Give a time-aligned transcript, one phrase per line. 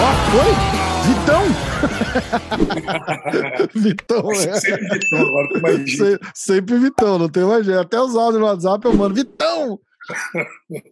[0.00, 0.50] Ó, foi?
[1.08, 1.42] Vitão!
[3.74, 4.60] Vitão, é.
[4.60, 5.86] Sempre Vitão, agora.
[5.86, 7.80] Se- sempre Vitão, não tem mais jeito.
[7.80, 9.78] Até os áudios no WhatsApp eu mando, Vitão!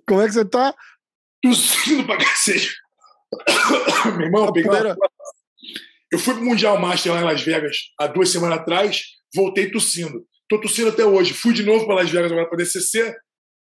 [0.06, 0.74] Como é que você tá?
[1.42, 2.74] Tossindo pra cacete.
[4.16, 4.96] Meu irmão, eu peguei uma...
[6.12, 9.02] Eu fui pro Mundial Master lá em Las Vegas há duas semanas atrás,
[9.34, 10.24] voltei tossindo.
[10.48, 11.34] Tô tossindo até hoje.
[11.34, 13.14] Fui de novo para Las Vegas agora para DCC,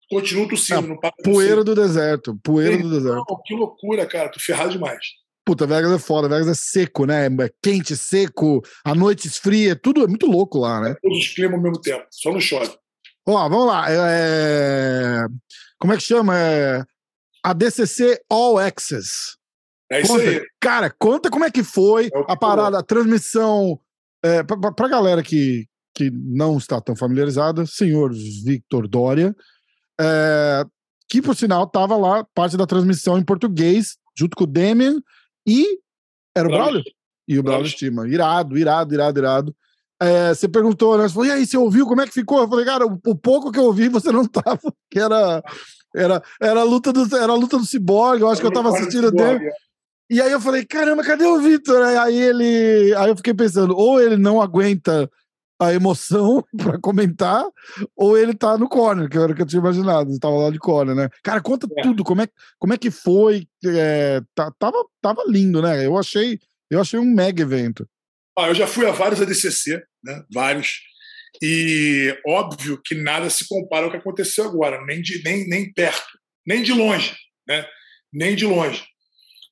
[0.10, 0.80] continuo tossindo.
[0.80, 3.26] Ah, não Poeira do deserto, poeira do deserto.
[3.46, 4.30] Que loucura, cara.
[4.30, 5.00] Tô ferrado demais.
[5.44, 7.28] Puta, Vegas é foda, Vegas é seco, né?
[7.28, 10.96] É quente, seco, a noite esfria, tudo é muito louco lá, né?
[11.02, 12.06] Todos os climas ao mesmo tempo.
[12.10, 12.76] Só não chove.
[13.28, 13.86] Ó, vamos lá.
[13.90, 15.26] é-
[15.80, 16.38] Como é que chama?
[16.38, 16.84] É...
[17.44, 19.36] A DCC All Access.
[19.96, 20.42] É isso Conta, aí.
[20.60, 23.80] Cara, conta como é que foi É a parada, a transmissão.
[24.24, 28.12] É, pra, pra- galera que, que não está tão familiarizada, senhor
[28.44, 29.36] Victor Dória,
[30.02, 30.66] é,
[31.08, 35.00] que por sinal estava lá, parte da transmissão em português, junto com o Demian
[35.48, 35.80] e.
[36.36, 36.84] Era o Braulio.
[37.28, 37.68] E o Braulio.
[37.68, 38.08] Estima.
[38.08, 39.56] Irado, irado, irado, irado.
[40.02, 41.08] É, você perguntou, né?
[41.08, 41.86] Você falou, e aí, você ouviu?
[41.86, 42.42] Como é que ficou?
[42.42, 45.42] Eu falei, cara, o, o pouco que eu ouvi, você não tava, que era.
[45.96, 48.68] Era, era, a luta do, era a luta do Cyborg, eu acho que eu tava
[48.68, 49.50] assistindo o Demian.
[50.10, 51.82] E aí eu falei, caramba, cadê o Vitor?
[51.84, 52.94] Aí ele.
[52.96, 55.10] Aí eu fiquei pensando, ou ele não aguenta
[55.60, 57.44] a emoção pra comentar,
[57.96, 60.12] ou ele tá no corner, que era o que eu tinha imaginado.
[60.12, 61.10] Ele tava lá de corner, né?
[61.24, 61.82] Cara, conta É.
[61.82, 62.28] tudo, como é,
[62.60, 63.48] como é que foi?
[63.66, 65.86] É, tá- tava, tava lindo, né?
[65.86, 67.88] Eu achei, eu achei um mega evento.
[68.38, 70.24] Ah, eu já fui a vários ADCC, né?
[70.32, 70.82] Vários.
[71.42, 76.06] E óbvio que nada se compara ao que aconteceu agora, nem, de, nem, nem perto,
[76.46, 77.16] nem de longe,
[77.48, 77.66] né?
[78.14, 78.84] Nem de longe.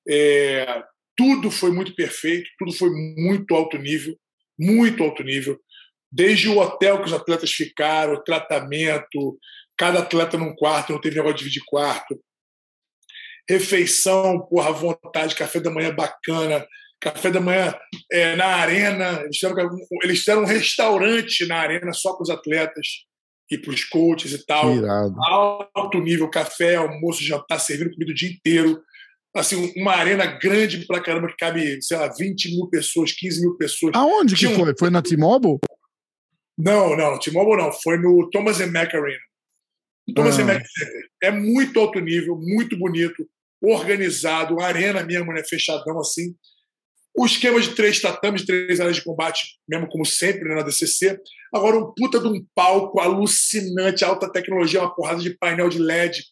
[0.07, 0.83] É,
[1.15, 4.17] tudo foi muito perfeito, tudo foi muito alto nível,
[4.57, 5.59] muito alto nível.
[6.11, 9.37] Desde o hotel que os atletas ficaram, o tratamento,
[9.77, 12.19] cada atleta num quarto, não teve negócio de dividir quarto.
[13.49, 16.65] Refeição, porra, à vontade, café da manhã bacana,
[16.99, 17.73] café da manhã
[18.11, 19.21] é, na arena.
[19.23, 22.87] Eles fizeram, eles fizeram um restaurante na arena só para os atletas
[23.51, 24.75] e para os coaches e tal.
[24.75, 25.15] Irado.
[25.75, 28.81] Alto nível, café, almoço, jantar, servindo comida o dia inteiro.
[29.35, 33.57] Assim, uma arena grande pra caramba que cabe, sei lá, 20 mil pessoas, 15 mil
[33.57, 33.91] pessoas.
[33.95, 34.73] Aonde que Tinha um- foi?
[34.77, 35.57] Foi na T-Mobile?
[36.57, 37.71] Não, não, T-Mobile não.
[37.71, 39.19] Foi no Thomas Mack Arena.
[40.15, 40.43] Thomas Ah.
[40.45, 40.63] Mack.
[41.23, 43.27] É muito alto nível, muito bonito,
[43.61, 45.43] organizado, uma arena mesmo, né?
[45.43, 46.35] Fechadão assim.
[47.17, 51.17] O esquema de três tatames, três áreas de combate, mesmo como sempre né, na DCC.
[51.53, 56.23] Agora, um puta de um palco alucinante, alta tecnologia, uma porrada de painel de LED,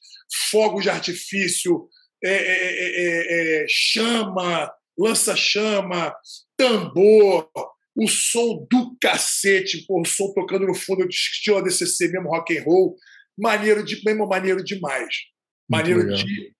[0.52, 1.88] fogos de artifício,
[2.24, 6.14] é, é, é, é, é, chama, lança-chama,
[6.56, 7.50] tambor,
[7.96, 12.64] o som do cacete, pô, o som tocando no fundo, estilo ADCC mesmo, rock and
[12.64, 12.96] roll,
[13.38, 15.16] maneiro de, mesmo maneiro demais.
[15.70, 16.06] Maneiro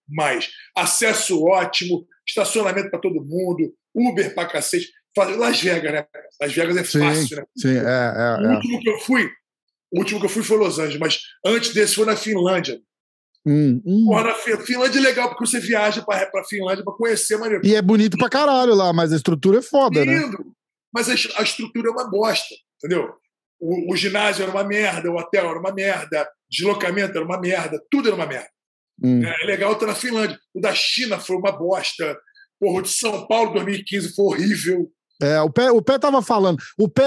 [0.08, 0.50] demais.
[0.76, 4.90] Acesso ótimo, estacionamento para todo mundo, Uber pra cacete.
[5.16, 6.06] Las Vegas, né?
[6.40, 7.44] Las Vegas é Sim, fácil, né?
[7.58, 8.54] sim, é, é, O é.
[8.54, 9.30] último que eu fui,
[9.92, 12.80] o último que eu fui foi Los Angeles, mas antes desse foi na Finlândia.
[13.46, 14.04] Hum, hum.
[14.06, 17.66] Porra, Finlândia é legal porque você viaja para a Finlândia para conhecer maneiro.
[17.66, 20.18] E é bonito pra caralho lá, mas a estrutura é foda, né?
[20.18, 20.38] Lindo,
[20.94, 23.08] mas a, a estrutura é uma bosta, entendeu?
[23.60, 27.82] O, o ginásio era uma merda, o hotel era uma merda, deslocamento era uma merda,
[27.90, 28.48] tudo era uma merda.
[29.02, 29.24] Hum.
[29.24, 30.38] É legal estar na Finlândia.
[30.54, 32.16] O da China foi uma bosta.
[32.60, 34.88] Porra, o de São Paulo 2015 foi horrível.
[35.20, 36.60] É, o pé, o pé tava falando.
[36.78, 37.04] O pé,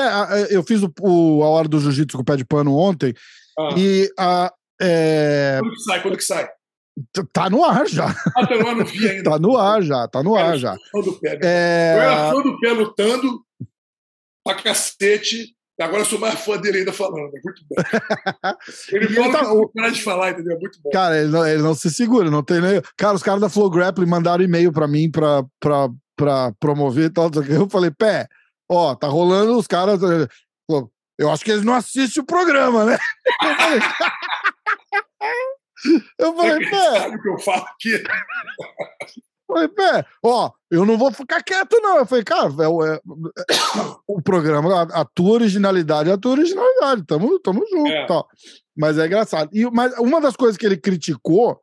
[0.49, 3.13] eu fiz o, o- a hora do jiu-jitsu com o pé de pano ontem
[3.57, 6.01] Ah, e a, é, Quando que sai?
[6.01, 6.49] Quando que sai?
[7.33, 8.07] tá no ar já.
[8.37, 9.29] Ah, tá, não vi ainda.
[9.31, 10.73] Tá no ar já, tá no Cara, ar já.
[10.73, 10.79] né?
[10.93, 13.41] Eu era É, fã do pé lutando
[14.45, 15.53] pra cacete.
[15.81, 17.27] Agora eu sou mais fã dele ainda falando.
[17.35, 17.75] É muito bom.
[18.93, 20.55] Ele fala ele tá- não parar de falar, entendeu?
[20.55, 20.89] É muito bom.
[20.89, 22.81] cara, ele não, ele não se segura, não tem nem.
[22.95, 27.09] Cara, os caras da Flow Grappling mandaram e-mail pra mim pra, pra, pra promover e
[27.09, 27.25] tal.
[27.29, 27.43] o.
[27.43, 28.25] Eu falei, pé,
[28.71, 30.01] ó, tá rolando os caras.
[30.01, 30.27] eh,
[31.19, 32.97] Eu acho que eles não assistem o programa, né?
[33.43, 33.79] Eu falei,
[35.81, 36.23] Que
[36.61, 38.03] ele pé, sabe o que eu falo aqui?
[39.47, 41.97] Falei, pé, ó, eu não vou ficar quieto, não.
[41.99, 42.99] Eu falei, cara, é, o- é-
[44.07, 47.03] o programa, a, a tua originalidade é a tua originalidade.
[47.05, 47.87] Tamo, tamo junto.
[47.87, 48.07] É.
[48.07, 48.23] Tá.
[48.75, 49.49] Mas é engraçado.
[49.53, 51.61] E, mas uma das coisas que ele criticou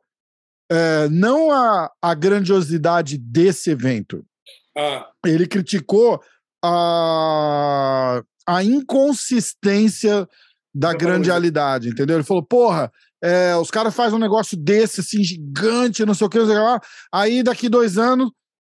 [0.71, 4.25] é não a, a grandiosidade desse evento.
[4.77, 6.21] Ah, Ele criticou
[6.63, 10.27] a, a inconsistência
[10.73, 12.17] da Da grandialidade, entendeu?
[12.17, 12.91] Ele falou, porra,
[13.23, 16.55] é, os caras fazem um negócio desse, assim, gigante, não sei o que, não sei
[16.55, 16.81] o que lá.
[17.11, 18.31] Aí, daqui dois anos,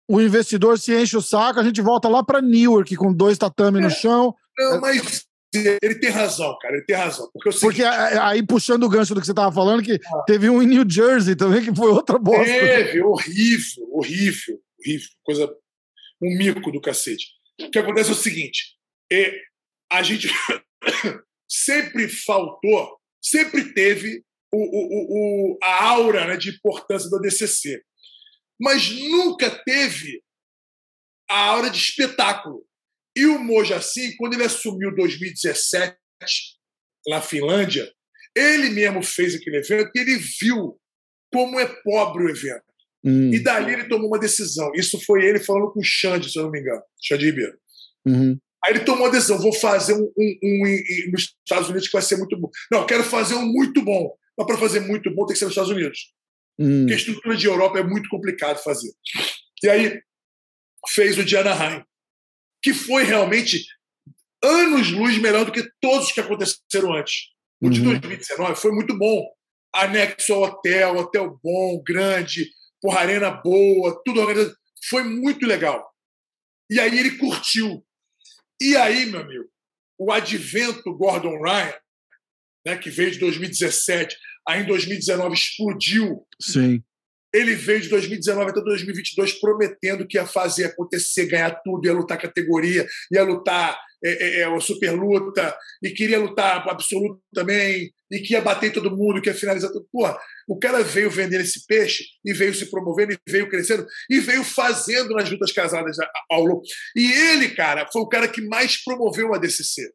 [0.10, 3.80] o investidor se enche o saco, a gente volta lá para Newark com dois tatame
[3.80, 7.30] no chão, Não, mas ele tem razão, cara, ele tem razão.
[7.32, 10.24] Porque, eu porque aí, puxando o gancho do que você estava falando, que ah.
[10.26, 12.44] teve um em New Jersey também, que foi outra bosta.
[12.44, 15.10] Teve, horrível, horrível, horrível.
[15.24, 15.56] Coisa,
[16.22, 17.28] um mico do cacete.
[17.62, 18.76] O que acontece é o seguinte:
[19.12, 19.36] é,
[19.92, 20.28] a gente
[21.54, 27.82] sempre faltou, sempre teve o, o, o, a aura né, de importância da DCC,
[28.60, 30.24] mas nunca teve
[31.30, 32.66] a aura de espetáculo.
[33.16, 35.96] E o Mojassi, quando ele assumiu 2017
[37.08, 37.92] na Finlândia,
[38.36, 40.80] ele mesmo fez aquele evento e ele viu
[41.32, 42.64] como é pobre o evento.
[43.04, 43.32] Hum.
[43.34, 44.72] E dali ele tomou uma decisão.
[44.74, 47.58] Isso foi ele falando com o Xande, se eu não me engano, Xande Ribeiro.
[48.06, 48.40] Uhum.
[48.66, 52.02] Aí ele tomou a decisão: vou fazer um, um, um, nos Estados Unidos que vai
[52.02, 52.50] ser muito bom.
[52.72, 54.16] Não, quero fazer um muito bom.
[54.38, 56.14] Mas para fazer muito bom tem que ser nos Estados Unidos.
[56.60, 56.82] Hum.
[56.82, 58.92] Porque a estrutura de Europa é muito complicado fazer.
[59.64, 60.02] E aí
[60.90, 61.84] fez o de Anaheim
[62.64, 63.66] que foi realmente
[64.42, 67.34] anos-luz melhor do que todos os que aconteceram antes.
[67.62, 68.56] O de 2019 uhum.
[68.56, 69.22] foi muito bom.
[69.76, 72.50] Anexo ao hotel, hotel bom, grande,
[72.82, 74.56] porra, arena boa, tudo organizado.
[74.90, 75.86] Foi muito legal.
[76.70, 77.86] E aí ele curtiu.
[78.62, 79.46] E aí, meu amigo,
[79.98, 81.74] o advento Gordon Ryan,
[82.66, 84.16] né, que veio de 2017,
[84.48, 86.26] aí em 2019 explodiu.
[86.42, 86.84] Sim.
[87.34, 92.22] Ele veio de 2019 até 2022 prometendo que ia fazer acontecer, ganhar tudo, ia lutar
[92.22, 98.20] categoria, ia lutar é, é, é, a super luta, e queria lutar absoluto também, e
[98.20, 99.88] que ia bater todo mundo, que ia finalizar tudo.
[99.92, 104.20] Porra, o cara veio vendendo esse peixe, e veio se promovendo, e veio crescendo, e
[104.20, 105.98] veio fazendo nas lutas casadas
[106.30, 106.62] ao longo.
[106.96, 109.92] E ele, cara, foi o cara que mais promoveu a DCC.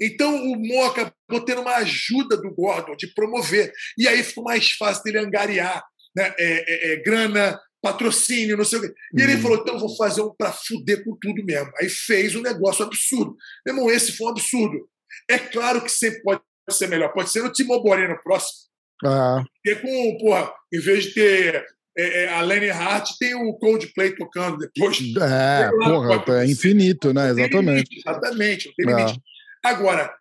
[0.00, 3.72] Então o Mo acabou tendo uma ajuda do Gordon de promover.
[3.96, 5.82] E aí ficou mais fácil dele angariar
[6.14, 8.94] né, é, é, é, grana, patrocínio, não sei o quê.
[9.14, 9.42] E ele uhum.
[9.42, 11.70] falou: então vou fazer um para fuder com tudo mesmo.
[11.78, 13.36] Aí fez um negócio absurdo.
[13.64, 14.88] Meu irmão, esse foi um absurdo.
[15.28, 17.12] É claro que sempre pode ser melhor.
[17.12, 18.66] Pode ser no Timobori no próximo.
[19.04, 19.44] Ah.
[19.62, 21.66] Ter com, porra, em vez de ter
[21.96, 24.98] é, é, a Lenny Hart, tem o Coldplay tocando depois.
[25.20, 27.30] É, porra, é infinito, né?
[27.30, 27.90] Exatamente.
[27.90, 29.20] Limite, exatamente, limite.
[29.64, 30.14] Agora,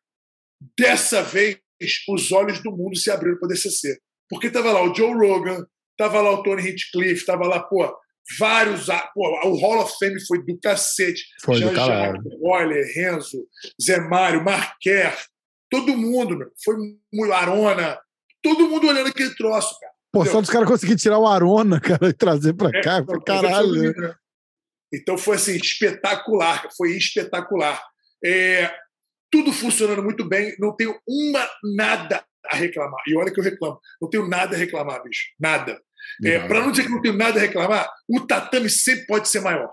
[0.77, 1.57] dessa vez,
[2.10, 3.98] os olhos do mundo se abriram para o DCC.
[4.27, 5.63] Porque estava lá o Joe Rogan,
[5.98, 7.89] Tava lá o Tony Hitchcliff, tava lá, pô,
[8.38, 8.88] vários.
[9.13, 11.24] Pô, o Hall of Fame foi do cacete.
[11.42, 12.21] Foi Jean do caralho.
[12.44, 13.48] Euler, Renzo,
[13.81, 15.18] Zé Mário, Marquer,
[15.69, 16.51] todo mundo, meu.
[16.63, 16.75] Foi
[17.31, 17.98] Arona,
[18.45, 19.94] todo mundo olhando aquele troço, cara.
[20.12, 20.33] Pô, Entendeu?
[20.33, 23.92] só dos caras conseguirem tirar o Arona, cara, e trazer pra é, cá, não, caralho.
[23.92, 24.15] Né?
[24.94, 27.81] Então foi assim, espetacular, foi espetacular.
[28.24, 28.71] É,
[29.31, 33.01] tudo funcionando muito bem, não tenho uma nada a reclamar.
[33.07, 33.80] E olha que eu reclamo.
[34.00, 35.25] Não tenho nada a reclamar, bicho.
[35.39, 35.81] Nada.
[36.24, 39.42] É, Para não dizer que não tenho nada a reclamar, o tatame sempre pode ser
[39.42, 39.69] maior.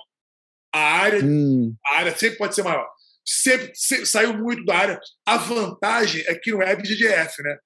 [0.75, 1.75] A área, hum.
[1.87, 2.89] a área sempre pode ser maior.
[3.25, 5.01] Sempre, sempre, saiu muito da área.
[5.27, 7.59] A vantagem é que não é BGF, né?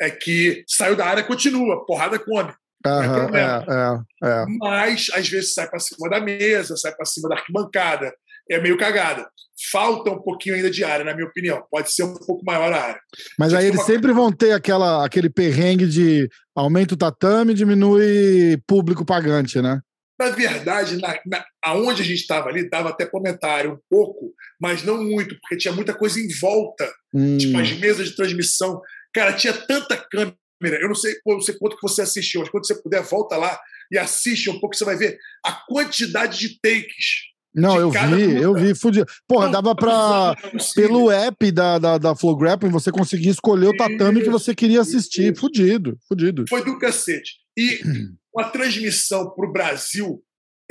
[0.00, 2.52] É que saiu da área continua, porrada come.
[2.86, 4.06] Uhum, não é problema.
[4.22, 4.44] É, é.
[4.58, 8.10] Mas às vezes sai para cima da mesa, sai para cima da arquibancada
[8.50, 9.28] é meio cagada.
[9.70, 11.62] Falta um pouquinho ainda de área, na minha opinião.
[11.70, 13.00] Pode ser um pouco maior a área.
[13.38, 19.04] Mas aí eles sempre vão ter aquela, aquele perrengue de aumenta o tatame, diminui público
[19.04, 19.80] pagante, né?
[20.18, 24.82] Na verdade, na, na, aonde a gente estava ali, dava até comentário um pouco, mas
[24.82, 26.90] não muito, porque tinha muita coisa em volta.
[27.14, 27.38] Hum.
[27.38, 28.80] Tipo, as mesas de transmissão.
[29.14, 30.36] Cara, tinha tanta câmera.
[30.62, 33.58] Eu não sei, não sei quanto que você assistiu, mas quando você puder, volta lá
[33.90, 38.54] e assiste um pouco, você vai ver a quantidade de takes não, eu vi, eu
[38.54, 39.06] vi, fudido.
[39.26, 40.36] Porra, não, dava pra.
[40.74, 44.80] Pelo app da, da, da Flow Grappling, você conseguia escolher o tatame que você queria
[44.80, 45.36] assistir.
[45.36, 46.44] Fudido, fudido.
[46.48, 47.32] Foi do cacete.
[47.58, 47.80] E
[48.32, 50.22] uma transmissão pro Brasil,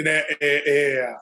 [0.03, 0.23] né?
[0.41, 1.15] É, é...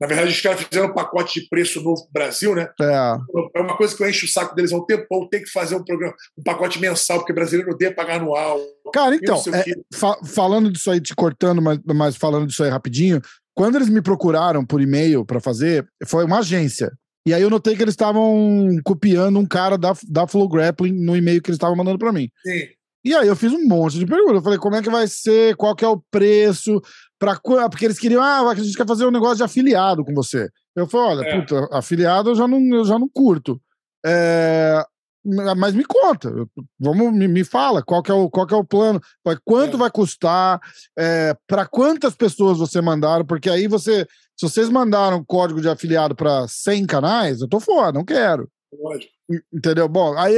[0.00, 2.68] Na verdade, os caras fizeram um pacote de preço novo pro Brasil, né?
[2.80, 3.16] É.
[3.56, 5.28] é uma coisa que eu encho o saco deles há um tempão.
[5.28, 8.58] Tem que fazer um programa, um pacote mensal, porque brasileiro odeia pagar anual.
[8.92, 13.20] Cara, então, é, fa falando disso aí, te cortando, mas, mas falando disso aí rapidinho,
[13.54, 16.90] quando eles me procuraram por e-mail para fazer, foi uma agência.
[17.26, 21.16] E aí eu notei que eles estavam copiando um cara da, da Flow Grappling no
[21.16, 22.30] e-mail que eles estavam mandando para mim.
[22.44, 22.68] Sim.
[23.04, 24.36] E aí eu fiz um monte de perguntas.
[24.36, 25.56] Eu falei, como é que vai ser?
[25.56, 26.80] Qual que é o preço?
[27.20, 27.38] Pra...
[27.68, 30.48] Porque eles queriam, ah, a gente quer fazer um negócio de afiliado com você.
[30.74, 31.40] Eu falei, olha, é.
[31.40, 33.60] puta, afiliado eu já não, eu já não curto.
[34.04, 34.82] É...
[35.58, 36.32] Mas me conta,
[36.78, 38.98] vamos, me, me, fala qual é o, qual é o plano,
[39.44, 39.78] quanto é.
[39.78, 40.58] vai custar,
[40.98, 46.16] é, para quantas pessoas você mandaram, porque aí você, se vocês mandaram código de afiliado
[46.16, 48.48] para 100 canais, eu tô fora, não quero.
[48.72, 49.12] Lógico.
[49.52, 49.86] Entendeu?
[49.90, 50.34] Bom, aí,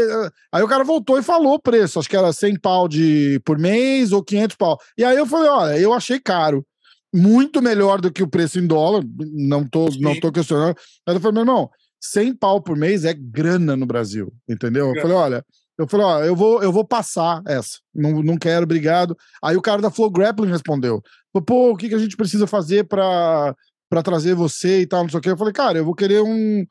[0.52, 3.58] aí o cara voltou e falou o preço, acho que era 100 pau de, por
[3.58, 4.78] mês ou 500 pau.
[4.98, 6.66] E aí eu falei, olha, eu achei caro,
[7.12, 10.76] muito melhor do que o preço em dólar, não tô, não tô questionando.
[11.06, 14.94] Eu falei, meu irmão, 100 pau por mês é grana no Brasil, entendeu?
[14.94, 15.44] Eu falei, olha,
[15.78, 17.78] eu falei, ó, eu vou, eu vou passar essa.
[17.94, 19.16] Não, não quero, obrigado.
[19.42, 21.02] Aí o cara da Flow Grappling respondeu:
[21.46, 23.54] pô, o que, que a gente precisa fazer para
[24.04, 25.30] trazer você e tal, não sei o que.
[25.30, 26.64] Eu falei, cara, eu vou querer um.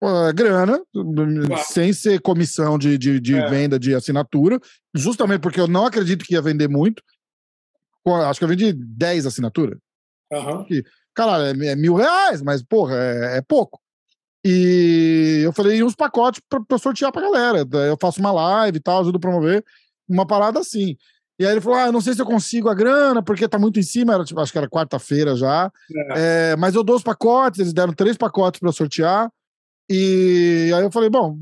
[0.00, 1.64] Uh, grana, claro.
[1.66, 3.50] sem ser comissão de, de, de é.
[3.50, 4.60] venda de assinatura,
[4.94, 7.02] justamente porque eu não acredito que ia vender muito.
[8.14, 9.78] Acho que eu vendi 10 assinaturas.
[10.32, 10.64] Uhum.
[10.64, 10.82] Que,
[11.14, 13.80] cara, é, é, mil reais, mas, porra, é, é pouco.
[14.44, 17.66] E eu falei, e uns pacotes pra, pra sortear pra galera.
[17.86, 19.64] Eu faço uma live e tal, ajudo a promover
[20.08, 20.96] uma parada assim.
[21.38, 23.58] E aí ele falou: Ah, eu não sei se eu consigo a grana, porque tá
[23.58, 25.70] muito em cima, era, tipo, acho que era quarta-feira já.
[26.16, 26.52] É.
[26.52, 29.30] É, mas eu dou os pacotes, eles deram três pacotes para sortear.
[29.88, 31.38] E aí eu falei: Bom,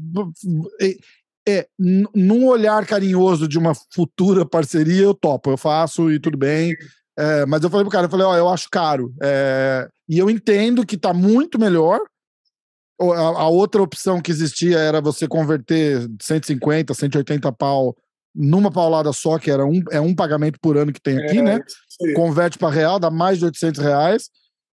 [1.48, 6.76] é, num olhar carinhoso de uma futura parceria, eu topo, eu faço e tudo bem.
[7.18, 9.14] É, mas eu falei pro cara, eu falei, ó, oh, eu acho caro.
[9.22, 12.00] É, e eu entendo que tá muito melhor
[12.98, 17.94] a, outra opção que existia era você converter 150, 180 pau
[18.34, 21.42] numa paulada só, que era um, é um pagamento por ano que tem aqui, é,
[21.42, 21.60] né?
[22.14, 24.30] Converte para real, dá mais de 800 reais.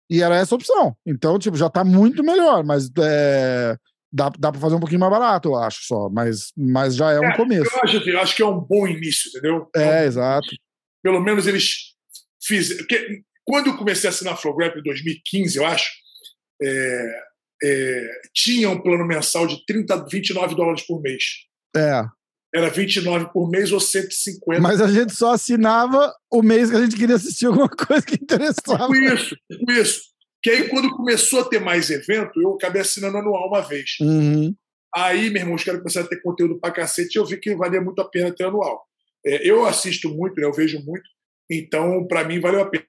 [0.09, 0.95] E era essa opção.
[1.05, 3.77] Então, tipo, já tá muito melhor, mas é,
[4.17, 6.09] dá, dá para fazer um pouquinho mais barato, eu acho só.
[6.09, 7.71] Mas, mas já é, um é, começo.
[7.71, 9.69] Eu acho, eu acho que é um bom início, entendeu?
[9.77, 10.49] É, é exato.
[11.03, 11.95] Pelo menos eles
[12.43, 12.87] fizeram.
[13.45, 15.89] Quando eu comecei a assinar Flowgrap em 2015, eu acho,
[16.61, 17.21] é,
[17.63, 21.23] é, tinha um plano mensal de 30, 29 dólares por mês.
[21.77, 22.03] É.
[22.55, 24.61] Era 29 por mês ou 150.
[24.63, 28.15] Mas a gente só assinava o mês que a gente queria assistir alguma coisa que
[28.15, 28.87] interessava.
[28.87, 30.16] Com isso, com isso.
[30.47, 33.97] Que aí, quando começou a ter mais evento, eu acabei assinando anual uma vez.
[34.01, 34.55] Uhum.
[34.95, 37.53] Aí, meu irmão, os caras começaram a ter conteúdo pra cacete e eu vi que
[37.57, 38.87] valia muito a pena ter anual.
[39.27, 41.03] É, eu assisto muito, né, eu vejo muito,
[41.51, 42.87] então, para mim, valeu a pena.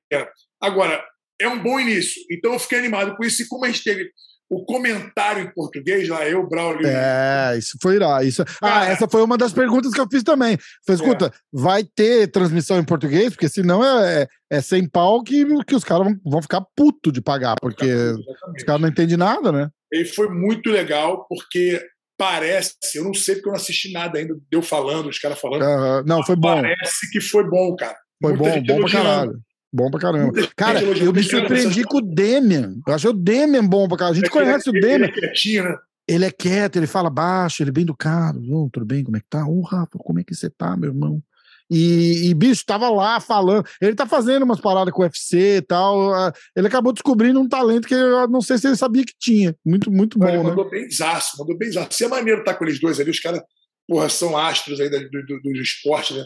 [0.61, 1.03] Agora,
[1.41, 2.21] é um bom início.
[2.29, 3.41] Então, eu fiquei animado com isso.
[3.41, 4.11] E como a gente teve
[4.49, 6.87] o comentário em português, lá eu, Braulio.
[6.87, 8.23] É, isso foi lá.
[8.23, 8.43] Isso...
[8.61, 10.57] Ah, essa foi uma das perguntas que eu fiz também.
[10.85, 11.31] Foi, escuta, é.
[11.51, 13.29] vai ter transmissão em português?
[13.29, 17.11] Porque senão é, é, é sem pau que, que os caras vão, vão ficar puto
[17.11, 18.57] de pagar, porque Exatamente.
[18.57, 19.69] os caras não entendem nada, né?
[19.91, 21.81] E foi muito legal, porque
[22.17, 25.61] parece, eu não sei porque eu não assisti nada ainda, deu falando, os caras falando.
[25.61, 26.61] Uh, não, foi bom.
[26.61, 27.95] Parece que foi bom, cara.
[28.21, 29.39] Foi Muita bom, bom pra caralho.
[29.71, 30.33] Bom pra caramba.
[30.55, 32.75] Cara, eu me surpreendi com o Demian.
[32.87, 34.17] Eu achei o Demian bom pra caramba.
[34.17, 34.95] A gente é conhece o Demian.
[34.95, 35.77] Ele é quietinho, né?
[36.07, 38.41] Ele é quieto, ele fala baixo, ele é bem educado.
[38.49, 39.03] Oh, tudo bem?
[39.03, 39.45] Como é que tá?
[39.45, 41.21] Ô, oh, Rafa, como é que você tá, meu irmão?
[41.69, 43.65] E, e, bicho, tava lá falando.
[43.81, 46.13] Ele tá fazendo umas paradas com o UFC e tal.
[46.13, 49.53] Ah, ele acabou descobrindo um talento que eu não sei se ele sabia que tinha.
[49.65, 50.29] Muito, muito bom.
[50.29, 50.71] Ele mandou né?
[50.71, 51.89] bem zaço, mandou bem zaço.
[51.91, 53.41] Se é maneiro estar tá com eles dois ali, os caras,
[53.85, 56.23] porra, são astros aí do, do, do esporte, né?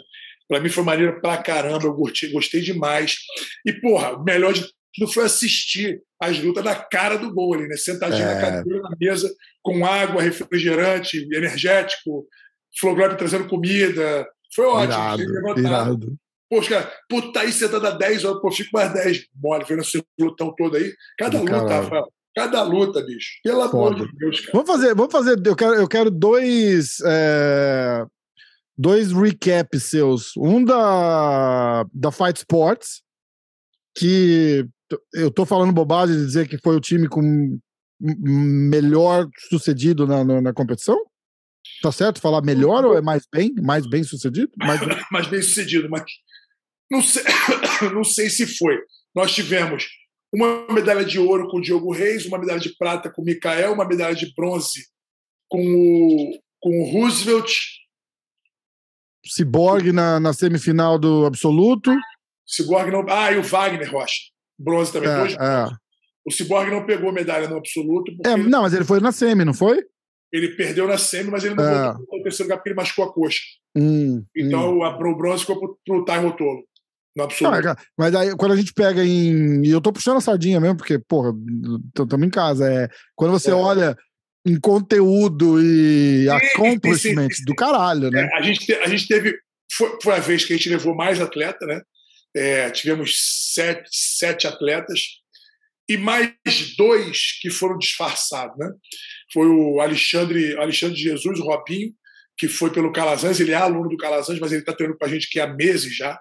[0.51, 3.15] Para mim foi maneiro pra caramba, eu gostei, gostei demais.
[3.65, 7.69] E, porra, o melhor de tudo foi assistir as lutas da cara do gol ali,
[7.69, 7.77] né?
[7.77, 8.35] Sentadinho é.
[8.35, 12.27] na cadeira, na mesa, com água, refrigerante, energético,
[12.77, 14.27] Flograp trazendo comida.
[14.53, 14.91] Foi ótimo.
[14.91, 16.15] Irado, irado.
[16.49, 19.27] Poxa, cara, puta, aí sentado há 10 horas, pô, fico mais 10.
[19.41, 20.93] Mole, vendo esse lutão todo aí.
[21.17, 21.81] Cada luta.
[21.81, 22.11] Rafael.
[22.35, 23.39] Cada luta, bicho.
[23.41, 24.51] Pelo amor de Deus, cara.
[24.51, 25.41] Vamos fazer, vamos fazer.
[25.45, 26.97] Eu quero, eu quero dois.
[27.05, 28.05] É
[28.81, 30.35] dois recaps seus.
[30.35, 33.03] Um da, da Fight Sports,
[33.95, 34.65] que
[35.13, 37.59] eu tô falando bobagem de dizer que foi o time com
[37.99, 40.99] melhor sucedido na, na, na competição?
[41.83, 43.53] Tá certo falar melhor ou é mais bem?
[43.61, 44.51] Mais bem sucedido?
[44.57, 46.03] Mais, mais bem sucedido, mas
[46.89, 47.23] não sei,
[47.93, 48.79] não sei se foi.
[49.13, 49.87] Nós tivemos
[50.33, 53.73] uma medalha de ouro com o Diogo Reis, uma medalha de prata com o Mikael,
[53.73, 54.87] uma medalha de bronze
[55.47, 57.51] com o, com o Roosevelt,
[59.25, 61.91] Cyborg na, na semifinal do absoluto.
[62.45, 63.05] Cyborg não.
[63.07, 64.15] Ah, e o Wagner Rocha.
[64.59, 65.09] Bronze também.
[65.09, 65.67] É, dois é.
[66.25, 68.11] O Cyborg não pegou medalha no absoluto.
[68.25, 69.83] É, não, mas ele foi na semi, não foi?
[70.31, 71.93] Ele perdeu na semi, mas ele não é.
[71.93, 73.39] voltou no terceiro lugar porque ele machucou a coxa.
[73.75, 74.83] Hum, então hum.
[74.83, 76.63] A, o bronze ficou pro, pro Ty Rotolo.
[77.15, 77.61] No absoluto.
[77.61, 79.65] Não, mas aí, quando a gente pega em.
[79.65, 81.33] E eu tô puxando a sardinha mesmo, porque, porra,
[81.89, 82.71] estamos em casa.
[82.71, 83.53] É, quando você é.
[83.53, 83.97] olha
[84.45, 88.27] em conteúdo e accomplishments do caralho, né?
[88.31, 89.37] É, a, gente, a gente teve.
[89.71, 91.81] Foi, foi a vez que a gente levou mais atleta, né?
[92.35, 95.01] É, tivemos sete, sete atletas
[95.87, 96.33] e mais
[96.77, 98.69] dois que foram disfarçados, né?
[99.33, 101.93] Foi o Alexandre, Alexandre Jesus, o Robinho,
[102.37, 105.09] que foi pelo Calazans, ele é aluno do Calazans, mas ele está treinando com a
[105.09, 106.19] gente que há meses já.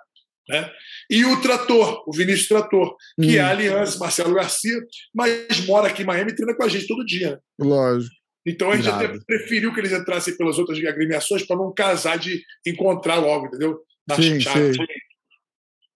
[0.50, 0.71] Né?
[1.09, 3.47] E o Trator, o Vinícius Trator, que é hum.
[3.47, 4.76] é aliança Marcelo Garcia,
[5.14, 7.30] mas mora aqui em Miami e treina com a gente todo dia.
[7.30, 7.38] Né?
[7.61, 8.14] Lógico.
[8.47, 12.42] Então a gente até preferiu que eles entrassem pelas outras agremiações para não casar de
[12.66, 13.78] encontrar logo, entendeu?
[14.09, 14.75] Na sim, chave.
[14.75, 14.87] Sim.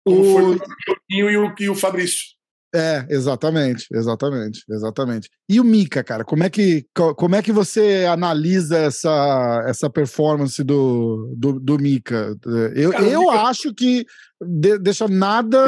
[0.05, 0.33] Como o...
[0.33, 2.32] foi o Joguinho e o, e o Fabrício.
[2.75, 5.29] É, exatamente, exatamente, exatamente.
[5.47, 6.83] E o Mika, cara, como é que,
[7.15, 12.35] como é que você analisa essa, essa performance do, do, do Mika?
[12.75, 13.41] Eu, cara, eu Mika...
[13.43, 14.05] acho que
[14.41, 15.63] de, deixa nada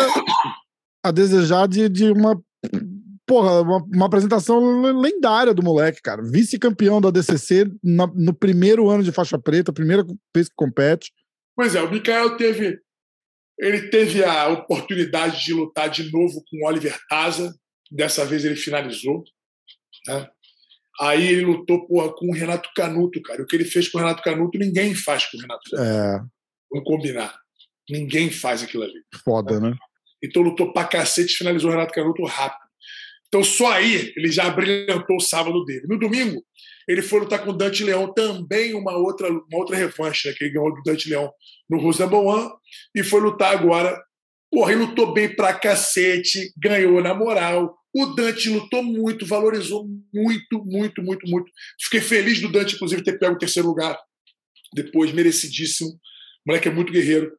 [1.04, 2.42] a desejar de, de uma
[3.24, 6.24] porra, uma, uma, apresentação lendária do moleque, cara.
[6.24, 11.12] Vice-campeão da DCC na, no primeiro ano de faixa preta, primeira vez que compete.
[11.56, 12.80] Pois é, o Mikael teve
[13.58, 17.54] ele teve a oportunidade de lutar de novo com o Oliver Taza.
[17.92, 19.24] Dessa vez ele finalizou.
[20.08, 20.28] Né?
[21.00, 23.42] Aí ele lutou porra, com o Renato Canuto, cara.
[23.42, 25.90] O que ele fez com o Renato Canuto, ninguém faz com o Renato Canuto.
[25.90, 26.24] É.
[26.72, 27.36] Vamos combinar.
[27.90, 29.02] Ninguém faz aquilo ali.
[29.24, 29.76] Foda, né?
[30.24, 32.65] Então lutou pra cacete e finalizou o Renato Canuto rápido.
[33.36, 35.86] Então só aí ele já brilhantou o sábado dele.
[35.90, 36.42] No domingo,
[36.88, 40.46] ele foi lutar com o Dante Leão, também uma outra, uma outra revanche, né, que
[40.46, 41.30] ele ganhou do Dante Leão
[41.70, 42.50] no Rosamboan,
[42.96, 44.02] e foi lutar agora.
[44.50, 47.78] Porra, ele lutou bem pra cacete, ganhou na moral.
[47.94, 51.52] O Dante lutou muito, valorizou muito, muito, muito, muito.
[51.82, 54.00] Fiquei feliz do Dante, inclusive, ter pego o terceiro lugar
[54.74, 55.90] depois, merecidíssimo.
[55.90, 55.98] O
[56.48, 57.34] moleque é muito guerreiro.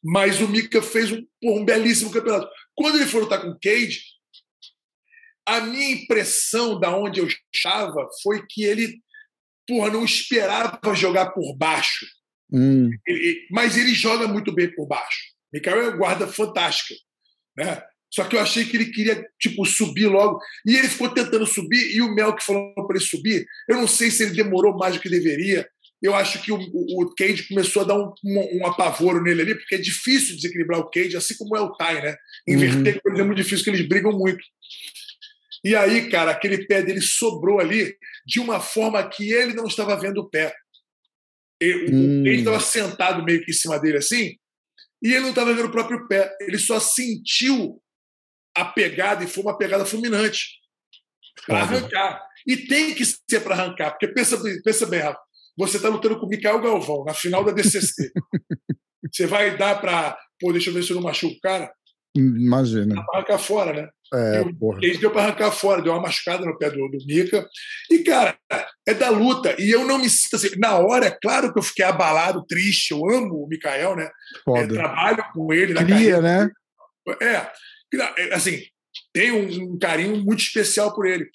[0.00, 2.48] Mas o Mika fez um, porra, um belíssimo campeonato.
[2.72, 4.00] Quando ele foi lutar com o Cage,
[5.46, 9.00] a minha impressão da onde eu estava foi que ele
[9.70, 12.04] porra, não esperava jogar por baixo.
[12.52, 12.90] Hum.
[13.06, 15.18] Ele, mas ele joga muito bem por baixo.
[15.52, 16.94] Mikael é guarda fantástica.
[17.56, 17.80] Né?
[18.12, 20.40] Só que eu achei que ele queria tipo subir logo.
[20.66, 23.86] E ele ficou tentando subir, e o Mel que falou para ele subir, eu não
[23.86, 25.68] sei se ele demorou mais do que deveria.
[26.02, 29.42] Eu acho que o, o, o Cage começou a dar um, um, um, apavoro nele
[29.42, 32.16] ali, porque é difícil desequilibrar o Cage, assim como é o Tai, né?
[32.48, 33.00] Inverter, uhum.
[33.00, 34.42] por exemplo, é muito difícil, que eles brigam muito.
[35.64, 37.94] E aí, cara, aquele pé dele sobrou ali
[38.26, 40.54] de uma forma que ele não estava vendo o pé.
[41.60, 42.26] Ele hum.
[42.26, 44.36] estava sentado meio que em cima dele assim,
[45.02, 46.34] e ele não estava vendo o próprio pé.
[46.40, 47.82] Ele só sentiu
[48.56, 50.58] a pegada, e foi uma pegada fulminante
[51.46, 52.22] para arrancar.
[52.46, 55.20] E tem que ser para arrancar, porque pensa, pensa bem, Rafa,
[55.56, 58.10] você está lutando com o Mikael Galvão na final da DCC.
[59.12, 60.16] você vai dar para.
[60.38, 61.70] Pô, deixa eu ver se eu não machuco o cara.
[62.16, 62.94] Imagina.
[62.94, 63.88] Dá para arrancar fora, né?
[64.12, 64.42] É,
[64.82, 67.48] ele deu para arrancar fora, deu uma machucada no pé do, do Mika.
[67.88, 68.36] E, cara,
[68.84, 69.54] é da luta.
[69.56, 70.48] E eu não me sinto assim.
[70.58, 72.90] Na hora, é claro que eu fiquei abalado, triste.
[72.90, 74.10] Eu amo o Mikael, né?
[74.56, 76.50] É, trabalho com ele na Cria, né?
[77.22, 77.46] É,
[77.96, 78.34] é.
[78.34, 78.64] Assim,
[79.12, 81.28] tenho um, um carinho muito especial por ele.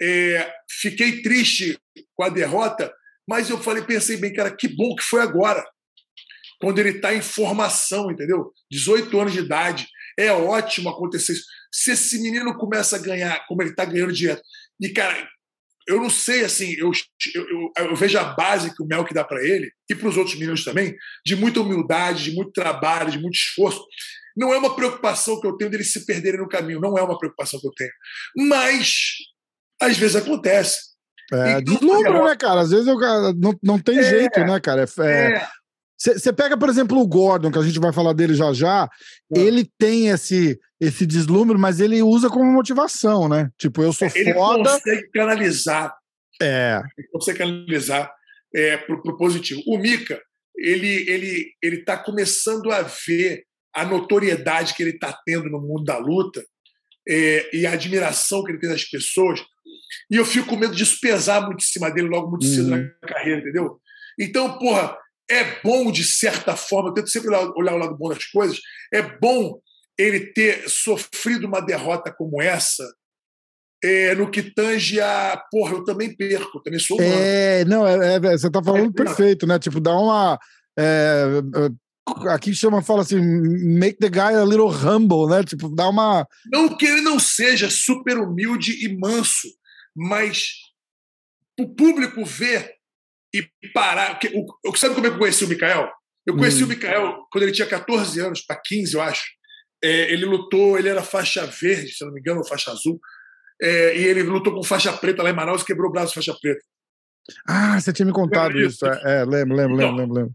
[0.00, 1.76] É, fiquei triste
[2.14, 2.92] com a derrota,
[3.28, 5.64] mas eu falei, pensei bem, cara, que bom que foi agora.
[6.60, 8.52] Quando ele está em formação, entendeu?
[8.70, 9.88] 18 anos de idade.
[10.18, 14.42] É ótimo acontecer isso se esse menino começa a ganhar, como ele está ganhando direto.
[14.80, 15.28] E, cara,
[15.86, 16.90] eu não sei, assim, eu,
[17.34, 20.16] eu, eu, vejo a base que o Mel que dá para ele, e para os
[20.16, 23.84] outros meninos também, de muita humildade, de muito trabalho, de muito esforço.
[24.36, 27.18] Não é uma preocupação que eu tenho deles se perderem no caminho, não é uma
[27.18, 27.90] preocupação que eu tenho.
[28.48, 29.14] Mas,
[29.80, 30.90] às vezes acontece.
[31.32, 32.60] É, deslumbra, né, cara?
[32.60, 32.96] Às vezes eu,
[33.34, 34.82] não, não tem é, jeito, né, cara?
[34.82, 35.48] É, é.
[36.00, 38.88] Você pega, por exemplo, o Gordon, que a gente vai falar dele já já,
[39.36, 39.38] é.
[39.38, 43.50] ele tem esse, esse deslumbre, mas ele usa como motivação, né?
[43.58, 44.60] Tipo, eu sou ele foda.
[44.60, 45.94] Ele consegue canalizar.
[46.40, 46.80] É.
[46.96, 48.10] Ele consegue canalizar
[48.54, 49.60] é, pro, pro positivo.
[49.66, 50.18] O Mika,
[50.56, 55.84] ele, ele, ele tá começando a ver a notoriedade que ele está tendo no mundo
[55.84, 56.42] da luta
[57.06, 59.40] é, e a admiração que ele tem das pessoas.
[60.10, 62.90] E eu fico com medo disso pesar muito em cima dele logo muito cedo uhum.
[63.02, 63.78] na carreira, entendeu?
[64.18, 64.96] Então, porra,
[65.30, 68.58] é bom, de certa forma, eu tento sempre olhar, o lado bom das coisas,
[68.92, 69.60] é bom
[69.96, 72.84] ele ter sofrido uma derrota como essa,
[73.82, 75.42] é, no que tange a.
[75.50, 77.14] Porra, eu também perco, eu também sou humano.
[77.14, 79.58] É, não, é, é você está falando é, perfeito, né?
[79.58, 80.38] Tipo, dá uma.
[80.78, 81.24] É,
[81.56, 85.42] é, aqui chama, fala assim, make the guy a little humble, né?
[85.44, 86.26] Tipo, dá uma.
[86.52, 89.48] Não que ele não seja super humilde e manso,
[89.96, 90.50] mas
[91.58, 92.79] o público ver
[93.34, 94.18] e parar.
[94.64, 95.90] O, sabe como é que eu conheci o Mikael?
[96.26, 96.66] Eu conheci hum.
[96.66, 99.24] o Mikael quando ele tinha 14 anos, para 15, eu acho.
[99.82, 103.00] É, ele lutou, ele era faixa verde, se não me engano, ou faixa azul.
[103.62, 106.36] É, e ele lutou com faixa preta lá em Manaus e quebrou o braço faixa
[106.40, 106.60] preta.
[107.46, 108.86] Ah, você tinha me contado isso.
[108.86, 110.34] É, é, lembro, lembro, então, lembro, lembro,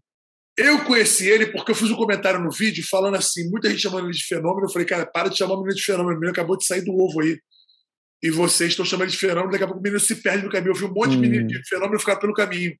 [0.58, 4.06] Eu conheci ele porque eu fiz um comentário no vídeo falando assim, muita gente chamando
[4.06, 4.68] ele de fenômeno.
[4.68, 6.16] Eu falei, cara, para de chamar o menino de fenômeno.
[6.16, 7.38] O menino acabou de sair do ovo aí.
[8.26, 10.72] E vocês estão chamando de fenômeno, daqui a pouco o menino se perde no caminho.
[10.72, 11.22] Eu vi um monte hum.
[11.22, 12.76] de menino de fenômeno ficar pelo caminho.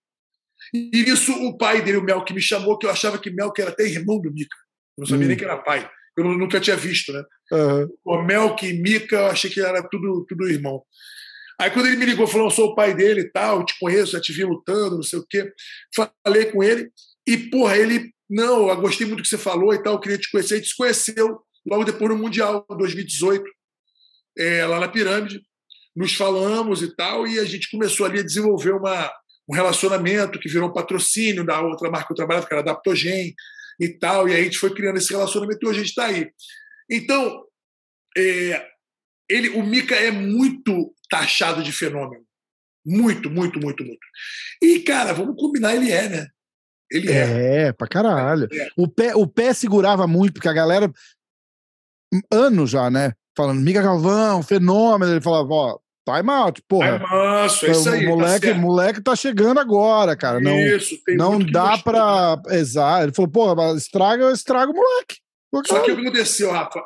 [0.74, 3.52] E isso o pai dele, o Mel, que me chamou, que eu achava que Mel
[3.52, 4.58] que era até irmão do Mika.
[4.98, 5.28] Eu não sabia hum.
[5.28, 5.88] nem que era pai.
[6.18, 7.24] Eu nunca tinha visto, né?
[7.52, 7.90] Uhum.
[8.06, 10.82] O Melk e Mika, eu achei que era tudo, tudo irmão.
[11.60, 14.14] Aí quando ele me ligou, falou: eu sou o pai dele e tal, te conheço,
[14.14, 15.52] já te vi lutando, não sei o quê.
[16.26, 16.90] Falei com ele,
[17.28, 20.18] e, porra, ele, não, eu gostei muito do que você falou e tal, eu queria
[20.18, 20.56] te conhecer.
[20.56, 23.44] Ele te conheceu logo depois no Mundial, 2018.
[24.38, 25.42] É, lá na pirâmide,
[25.96, 29.12] nos falamos e tal, e a gente começou ali a desenvolver uma,
[29.50, 33.34] um relacionamento que virou um patrocínio da outra marca que eu trabalhava, que era Adaptogen
[33.80, 36.06] e tal, e aí a gente foi criando esse relacionamento e hoje a gente está
[36.06, 36.30] aí.
[36.90, 37.44] Então,
[38.18, 38.66] é,
[39.30, 42.24] ele, o Mika é muito taxado de fenômeno.
[42.86, 44.08] Muito, muito, muito, muito.
[44.62, 46.28] E, cara, vamos combinar, ele é, né?
[46.92, 47.68] Ele é.
[47.68, 48.48] É, pra caralho.
[48.52, 48.70] É.
[48.78, 50.92] O, pé, o pé segurava muito, porque a galera.
[52.32, 53.14] Anos já, né?
[53.36, 55.12] Falando, Mica Galvão, fenômeno.
[55.12, 57.00] Ele falava, ó, time out, porra.
[57.00, 58.06] Time out, é isso aí.
[58.06, 60.40] O moleque, tá moleque tá chegando agora, cara.
[60.40, 62.42] Não, isso, não dá pra.
[62.50, 63.04] Exato.
[63.04, 65.18] Ele falou, porra, estraga, estraga o moleque.
[65.66, 66.82] Só que o que aconteceu, Rafa?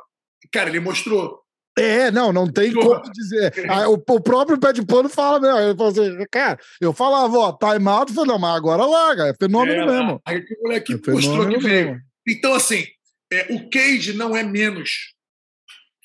[0.51, 1.39] Cara, ele mostrou.
[1.77, 3.53] É, não, não tem como dizer.
[3.69, 5.59] Ah, o, o, próprio pé de pano fala mesmo.
[5.59, 9.33] Ele falou assim, cara, eu falava, ó, time out, falei, não, mas agora larga, é
[9.33, 10.21] fenômeno é, mesmo.
[10.25, 11.85] Aí o moleque é mostrou que veio.
[11.87, 12.01] Mesmo.
[12.27, 12.85] Então, assim,
[13.31, 15.13] é, o Cade não é menos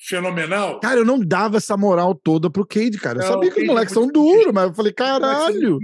[0.07, 0.79] fenomenal.
[0.79, 3.19] Cara, eu não dava essa moral toda pro Cade, cara.
[3.19, 5.79] Eu não, sabia que os é moleques são duros, mas eu falei, caralho.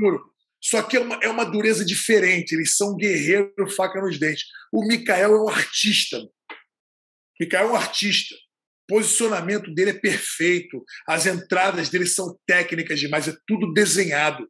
[0.59, 2.53] Só que é uma, é uma dureza diferente.
[2.53, 4.45] Eles são guerreiros, faca nos dentes.
[4.71, 6.17] O Mikael é um artista.
[6.17, 6.27] O
[7.39, 8.35] Mikael é um artista
[8.91, 14.45] posicionamento dele é perfeito, as entradas dele são técnicas demais, é tudo desenhado.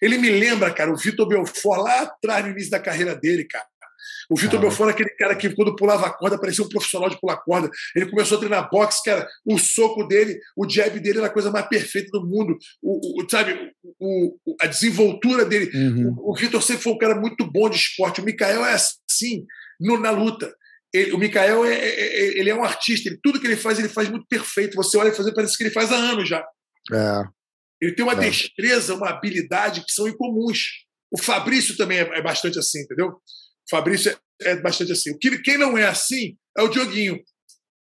[0.00, 3.66] Ele me lembra, cara, o Vitor Belfort lá atrás no início da carreira dele, cara.
[4.30, 4.62] O Vitor ah.
[4.62, 7.68] Belfort era aquele cara que, quando pulava a corda, parecia um profissional de pular corda.
[7.96, 9.28] Ele começou a treinar boxe, cara.
[9.44, 12.56] O soco dele, o jab dele era a coisa mais perfeita do mundo.
[12.80, 15.68] O, o sabe, o, a desenvoltura dele.
[15.74, 16.14] Uhum.
[16.18, 18.20] O, o Vitor sempre foi um cara muito bom de esporte.
[18.20, 19.44] O Mikael é assim
[19.80, 20.54] no, na luta.
[20.92, 23.78] Ele, o Mikael é, é, é, ele é um artista, ele, tudo que ele faz,
[23.78, 24.76] ele faz muito perfeito.
[24.76, 26.44] Você olha e fazer, parece que ele faz há anos já.
[26.92, 27.24] É.
[27.80, 28.16] Ele tem uma é.
[28.16, 30.84] destreza, uma habilidade que são incomuns.
[31.10, 33.20] O Fabrício também é, é bastante assim, entendeu?
[33.70, 35.16] Fabrício é, bastante assim.
[35.18, 37.20] Quem não é assim é o Dioguinho,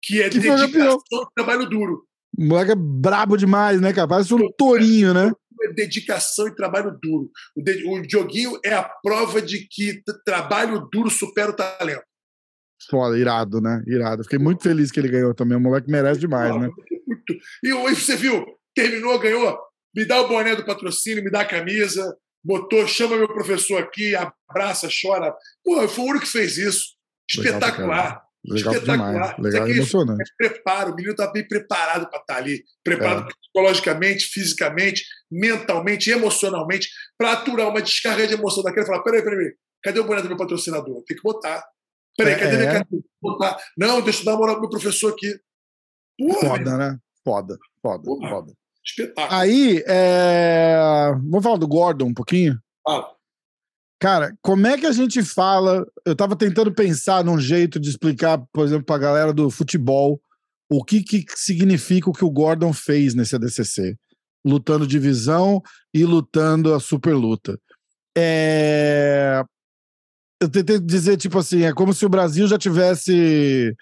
[0.01, 2.03] que é que dedicação e trabalho duro.
[2.37, 4.07] O moleque é brabo demais, né, cara?
[4.07, 5.31] Parece um tourinho, né?
[5.73, 7.31] dedicação e trabalho duro.
[7.55, 12.03] O, de, o Dioguinho é a prova de que trabalho duro supera o talento.
[12.89, 13.81] Foda, irado, né?
[13.87, 14.23] Irado.
[14.23, 15.57] Fiquei muito feliz que ele ganhou também.
[15.57, 16.69] O moleque merece demais, né?
[17.07, 17.33] Muito.
[17.63, 18.45] E hoje você viu,
[18.75, 19.57] terminou, ganhou.
[19.95, 22.15] Me dá o boné do patrocínio, me dá a camisa,
[22.45, 25.35] botou, chama meu professor aqui, abraça, chora.
[25.63, 26.95] Pô, foi o único que fez isso.
[27.27, 28.23] Espetacular.
[28.47, 29.35] Legal Espetacular.
[29.39, 30.31] Legal e emocionante.
[30.31, 32.63] É preparo, o menino está bem preparado para estar tá ali.
[32.83, 33.33] Preparado é.
[33.33, 39.55] psicologicamente, fisicamente, mentalmente, emocionalmente, para aturar uma descarga de emoção daquele e falar: peraí, peraí,
[39.81, 41.03] cadê o boné do meu patrocinador?
[41.07, 41.65] Tem que botar.
[42.15, 42.73] Peraí, é, cadê, é.
[42.73, 43.03] cadê?
[43.75, 45.39] Não, deixa eu dar uma moral pro meu professor aqui.
[46.17, 46.99] Porra, foda, né?
[47.23, 48.29] Foda, foda, Porra.
[48.29, 48.53] foda.
[48.85, 49.39] Espetáculo.
[49.39, 50.77] Aí, é...
[51.29, 52.59] vamos falar do Gordon um pouquinho?
[52.83, 53.15] Fala.
[53.99, 55.85] Cara, como é que a gente fala?
[56.05, 60.21] Eu tava tentando pensar num jeito de explicar, por exemplo, pra galera do futebol
[60.69, 63.95] o que, que significa o que o Gordon fez nesse ADCC,
[64.45, 65.61] lutando divisão
[65.93, 67.57] e lutando a super luta.
[68.17, 69.43] É
[70.41, 73.75] eu tentei dizer, tipo assim, é como se o Brasil já tivesse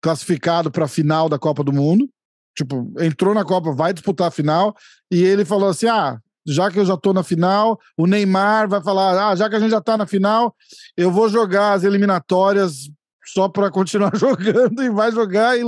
[0.00, 2.08] classificado para a final da Copa do Mundo.
[2.56, 4.74] Tipo, entrou na Copa, vai disputar a final,
[5.10, 8.82] e ele falou assim: ah, já que eu já tô na final, o Neymar vai
[8.82, 10.54] falar: ah, já que a gente já tá na final,
[10.96, 12.88] eu vou jogar as eliminatórias
[13.26, 15.62] só para continuar jogando e vai jogar e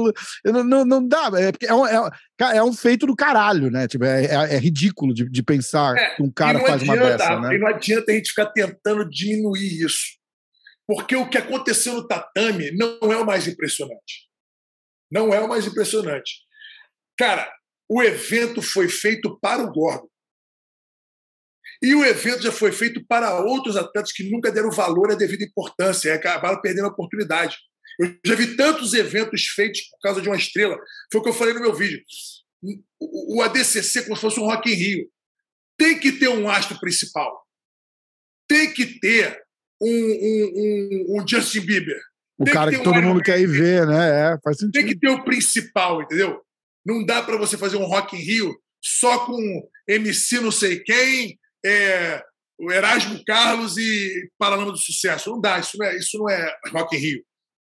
[0.45, 1.31] não, não, dá.
[1.35, 2.11] É, é, um, é,
[2.57, 3.89] é, um feito do caralho, né?
[3.89, 7.11] Tipo, é, é, é ridículo de, de pensar é, que um cara faz adianta, uma
[7.11, 7.41] dessa.
[7.41, 7.57] Né?
[7.57, 10.17] E não adianta a gente ficar tentando diminuir isso.
[10.87, 14.29] Porque o que aconteceu no tatame não é o mais impressionante.
[15.11, 16.48] Não é o mais impressionante.
[17.19, 17.53] Cara,
[17.89, 20.09] o evento foi feito para o Gordon.
[21.83, 25.45] E o evento já foi feito para outros atletas que nunca deram valor à devida
[25.45, 27.57] importância e acabaram perdendo a oportunidade.
[27.99, 30.77] Eu já vi tantos eventos feitos por causa de uma estrela.
[31.11, 32.01] Foi o que eu falei no meu vídeo.
[33.01, 35.11] O ADCC, como se fosse um Rock in Rio,
[35.77, 37.45] tem que ter um astro principal.
[38.49, 39.41] Tem que ter
[39.81, 42.01] um, um, um, Justin Bieber.
[42.37, 44.33] O tem cara que, que todo mundo quer ir ver, né?
[44.33, 44.73] É, faz sentido.
[44.73, 46.41] Tem que ter o principal, entendeu?
[46.89, 51.39] Não dá para você fazer um Rock in Rio só com MC não sei quem,
[51.67, 52.23] é,
[52.59, 55.29] o Erasmo Carlos e Paralama do Sucesso.
[55.31, 57.25] Não dá, isso não é, isso não é Rock in Rio.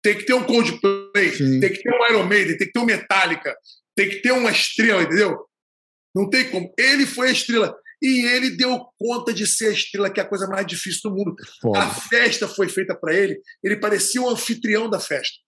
[0.02, 1.60] Tem que ter um Coldplay, Sim.
[1.60, 3.56] tem que ter um Iron Maiden, tem que ter um Metallica,
[3.96, 5.38] tem que ter uma estrela, entendeu?
[6.14, 6.72] Não tem como.
[6.78, 7.74] Ele foi a estrela.
[8.02, 11.16] E ele deu conta de ser a estrela, que é a coisa mais difícil do
[11.16, 11.34] mundo.
[11.62, 11.78] Foda.
[11.78, 15.38] A festa foi feita para ele, ele parecia o anfitrião da festa.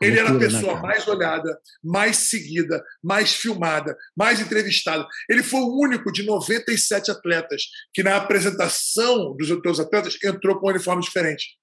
[0.00, 5.06] Ele era a né, pessoa mais olhada, mais seguida, mais filmada, mais entrevistada.
[5.28, 7.62] Ele foi o único de 97 atletas
[7.94, 11.56] que, na apresentação dos outros atletas, entrou com um uniforme diferente.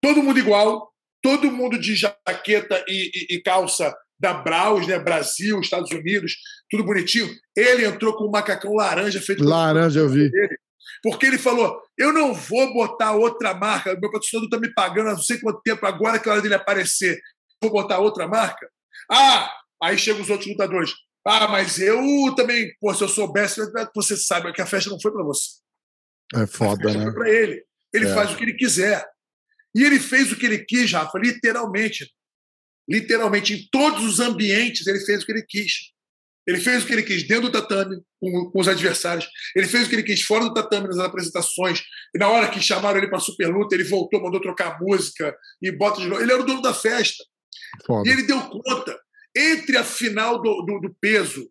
[0.00, 4.98] Todo mundo igual, todo mundo de jaqueta e, e, e calça da Braus, né?
[4.98, 6.36] Brasil, Estados Unidos,
[6.70, 7.28] tudo bonitinho.
[7.56, 10.30] Ele entrou com um macacão laranja feito laranja, eu vi.
[10.30, 10.58] Dele,
[11.02, 15.12] porque ele falou: eu não vou botar outra marca, meu patrocinador está me pagando há
[15.12, 17.20] não sei quanto tempo, agora que é hora dele aparecer,
[17.60, 18.68] vou botar outra marca.
[19.10, 19.50] Ah,
[19.82, 20.92] aí chegam os outros lutadores.
[21.26, 23.60] Ah, mas eu também, pô, se eu soubesse,
[23.94, 25.58] você sabe que a festa não foi para você.
[26.34, 27.04] É foda, né?
[27.04, 27.64] Foi para ele.
[27.92, 28.14] Ele é.
[28.14, 29.04] faz o que ele quiser.
[29.74, 32.10] E ele fez o que ele quis, Rafa, literalmente.
[32.88, 35.92] Literalmente, em todos os ambientes, ele fez o que ele quis.
[36.48, 39.28] Ele fez o que ele quis dentro do tatame, com, com, os adversários.
[39.54, 41.82] Ele fez o que ele quis fora do tatame, nas apresentações.
[42.14, 45.36] E na hora que chamaram ele para a super luta, ele voltou, mandou trocar música
[45.60, 46.22] e bota de novo.
[46.22, 47.22] Ele era o dono da festa.
[47.86, 48.08] Foda.
[48.08, 48.98] E ele deu conta.
[49.36, 51.50] Entre a final do, do, do peso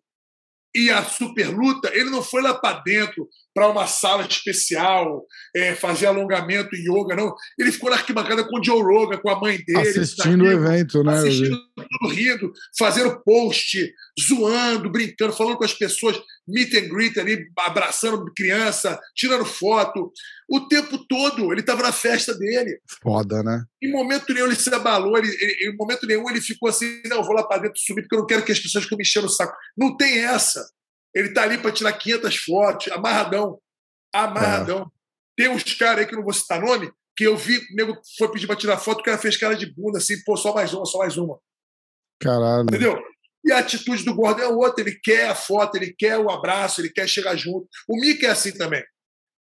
[0.74, 5.24] e a super luta, ele não foi lá para dentro para uma sala especial,
[5.56, 7.34] é, fazer alongamento e yoga, não.
[7.58, 9.80] Ele ficou na arquibancada com o Joe Rogan, com a mãe dele.
[9.80, 11.18] Assistindo o evento, né?
[11.18, 17.46] Assistindo tudo, rindo, fazendo post, zoando, brincando, falando com as pessoas, meet and greet ali,
[17.58, 20.10] abraçando criança, tirando foto.
[20.48, 22.80] O tempo todo ele estava na festa dele.
[23.02, 23.64] Foda, né?
[23.82, 27.18] Em momento nenhum ele se abalou, ele, ele, em momento nenhum ele ficou assim: não,
[27.18, 29.02] eu vou lá para dentro subir porque eu não quero que as pessoas ficam me
[29.02, 29.54] enchendo o saco.
[29.76, 30.66] Não tem essa.
[31.14, 33.58] Ele está ali para tirar 500 fotos, amarradão.
[34.12, 34.82] Amarradão.
[34.82, 34.98] É.
[35.36, 38.30] Tem uns caras aí que não vou citar nome, que eu vi, o nego foi
[38.30, 40.84] pedir para tirar foto, o cara fez cara de bunda, assim, pô, só mais uma,
[40.86, 41.38] só mais uma.
[42.20, 42.62] Caralho.
[42.62, 42.98] Entendeu?
[43.44, 46.80] E a atitude do Gordon é outra, ele quer a foto, ele quer o abraço,
[46.80, 47.68] ele quer chegar junto.
[47.88, 48.82] O Mika é assim também.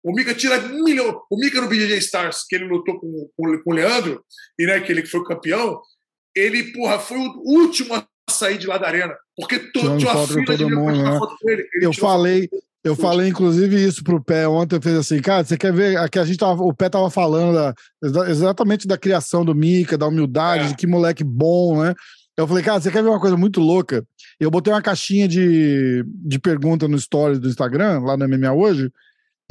[0.03, 1.21] O Mika tira um milhão.
[1.29, 4.23] O Mika no BJJ Stars, que ele lutou com, com, com o Leandro,
[4.57, 5.81] e né, que ele foi campeão,
[6.35, 9.15] ele, porra, foi o último a sair de lá da arena.
[9.35, 11.19] Porque todo, tinha uma fila todo de mundo, né?
[11.81, 12.47] Eu falei,
[12.83, 14.75] eu falei, inclusive, isso pro Pé ontem.
[14.75, 15.97] Eu fiz assim, cara, você quer ver?
[15.97, 20.07] Aqui a gente tava, o Pé tava falando da, exatamente da criação do Mika, da
[20.07, 20.67] humildade, é.
[20.67, 21.93] de que moleque bom, né?
[22.37, 24.05] Eu falei, cara, você quer ver uma coisa muito louca?
[24.39, 28.91] Eu botei uma caixinha de, de pergunta no story do Instagram, lá no MMA hoje,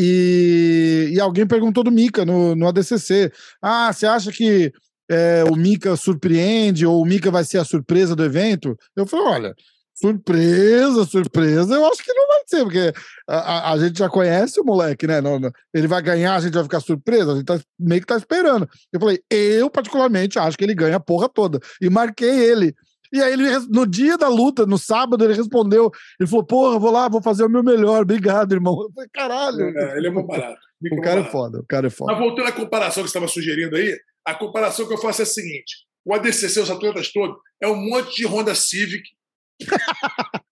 [0.00, 3.32] e, e alguém perguntou do Mika no, no ADCC.
[3.60, 4.72] Ah, você acha que
[5.10, 8.78] é, o Mika surpreende ou o Mika vai ser a surpresa do evento?
[8.94, 9.54] Eu falei, olha,
[9.98, 12.92] Surpresa, surpresa, eu acho que não vai ser, porque
[13.26, 15.22] a, a, a gente já conhece o moleque, né?
[15.22, 18.06] Não, não, ele vai ganhar, a gente vai ficar surpresa, a gente tá, meio que
[18.06, 18.68] tá esperando.
[18.92, 21.58] Eu falei, eu particularmente acho que ele ganha a porra toda.
[21.80, 22.74] E marquei ele.
[23.10, 25.90] E aí, ele, no dia da luta, no sábado, ele respondeu.
[26.20, 28.02] Ele falou: Porra, vou lá, vou fazer o meu melhor.
[28.02, 28.78] Obrigado, irmão.
[28.82, 29.78] Eu falei: Caralho.
[29.78, 30.60] É, ele é bom barato.
[30.92, 32.12] o cara é foda, o cara é foda.
[32.12, 35.24] Mas voltando à comparação que você estava sugerindo aí, a comparação que eu faço é
[35.24, 39.15] a seguinte: o ADCC, os atletas todos, é um monte de Honda Civic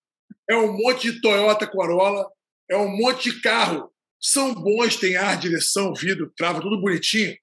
[0.48, 2.30] é um monte de Toyota Corolla,
[2.70, 3.92] é um monte de carro.
[4.20, 7.36] São bons, tem ar, direção, vidro, trava, tudo bonitinho,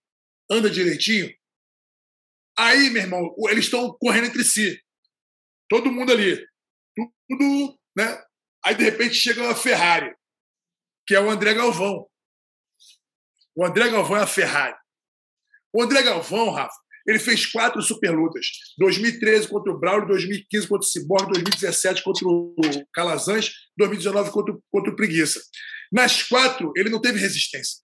[0.50, 1.32] anda direitinho.
[2.58, 4.82] Aí, meu irmão, eles estão correndo entre si.
[5.70, 6.46] Todo mundo ali.
[7.30, 8.24] Tudo, né?
[8.64, 10.14] Aí, de repente, chega uma Ferrari,
[11.08, 12.08] que é o André Galvão.
[13.56, 14.76] O André Galvão é a Ferrari.
[15.74, 16.76] O André Galvão, Rafa,
[17.08, 18.48] ele fez quatro superlutas.
[18.78, 22.56] 2013 contra o Braulio, 2015 contra o Cyborg, 2017 contra o
[22.94, 25.42] Calazans, 2019 contra, contra o Preguiça.
[25.92, 27.80] Nas quatro, ele não teve resistência.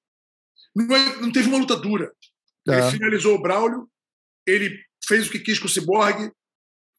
[0.75, 2.11] Não, é, não teve uma luta dura.
[2.67, 2.79] É.
[2.79, 3.89] Ele finalizou o Braulio,
[4.45, 6.31] ele fez o que quis com o Cyborg,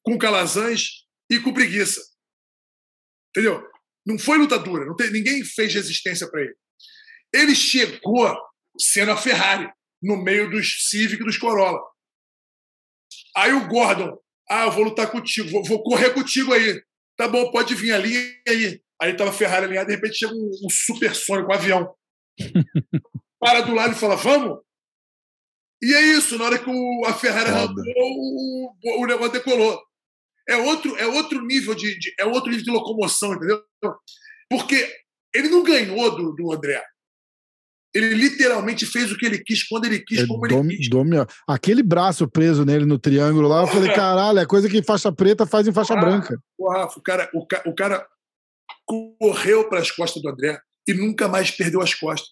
[0.02, 2.00] com o Calazans e com o Preguiça.
[3.30, 3.62] Entendeu?
[4.06, 6.54] Não foi luta dura, não tem, ninguém fez resistência para ele.
[7.32, 8.36] Ele chegou
[8.80, 9.70] sendo a Ferrari
[10.02, 11.80] no meio dos Civic e dos Corolla.
[13.38, 14.18] Aí o Gordon,
[14.50, 16.82] ah, eu vou lutar contigo, vou, vou correr contigo aí.
[17.16, 18.16] Tá bom, pode vir ali
[18.48, 18.80] aí.
[19.00, 21.94] Aí tava Ferrari alinhado, de repente chega um, um supersônico, um avião.
[23.38, 24.58] Para do lado e fala, vamos?
[25.80, 29.80] E é isso, na hora que o, a Ferrari arrancou, o, o, negócio decolou.
[30.48, 33.62] É outro, é outro nível de, de, é outro nível de locomoção, entendeu?
[34.50, 34.92] Porque
[35.32, 36.82] ele não ganhou do, do André.
[37.94, 40.90] Ele literalmente fez o que ele quis, quando ele quis, é como dom, ele quis.
[40.90, 41.26] Domina.
[41.48, 45.46] Aquele braço preso nele no triângulo lá, eu falei, caralho, é coisa que faixa preta
[45.46, 46.38] faz em faixa branca.
[46.56, 48.06] Porra, o, cara, o, o cara
[49.18, 52.28] correu para as costas do André e nunca mais perdeu as costas.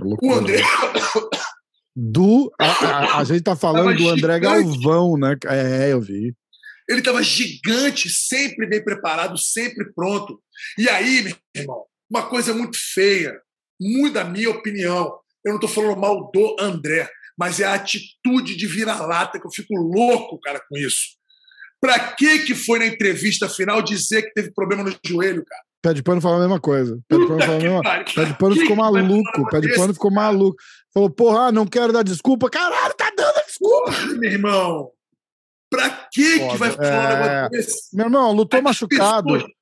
[0.00, 0.34] Loucura.
[0.34, 0.62] O André.
[1.94, 2.52] Do.
[2.58, 5.36] A, a, a gente tá falando do André Galvão, né?
[5.46, 6.34] É, eu vi.
[6.88, 10.40] Ele estava gigante, sempre bem preparado, sempre pronto.
[10.76, 13.40] E aí, meu irmão, uma coisa muito feia
[13.80, 15.16] muito da minha opinião.
[15.44, 19.50] Eu não estou falando mal do André, mas é a atitude de vira-lata que eu
[19.50, 21.18] fico louco, cara, com isso.
[21.80, 25.62] Para que que foi na entrevista final dizer que teve problema no joelho, cara?
[25.82, 26.98] Pé de pano falou a mesma coisa.
[27.08, 28.04] Pé de pano, falou a mesma...
[28.14, 29.48] Pé de pano ficou maluco.
[29.50, 30.56] Pé de pano ficou maluco.
[30.92, 32.50] Falou, porra, não quero dar desculpa.
[32.50, 33.84] Caralho, tá dando desculpa.
[33.92, 34.90] Porra, meu irmão.
[35.70, 37.24] Pra que que vai falar um É.
[37.24, 37.96] negócio desse?
[37.96, 39.32] Meu irmão, lutou machucado.
[39.32, 39.52] pessoas-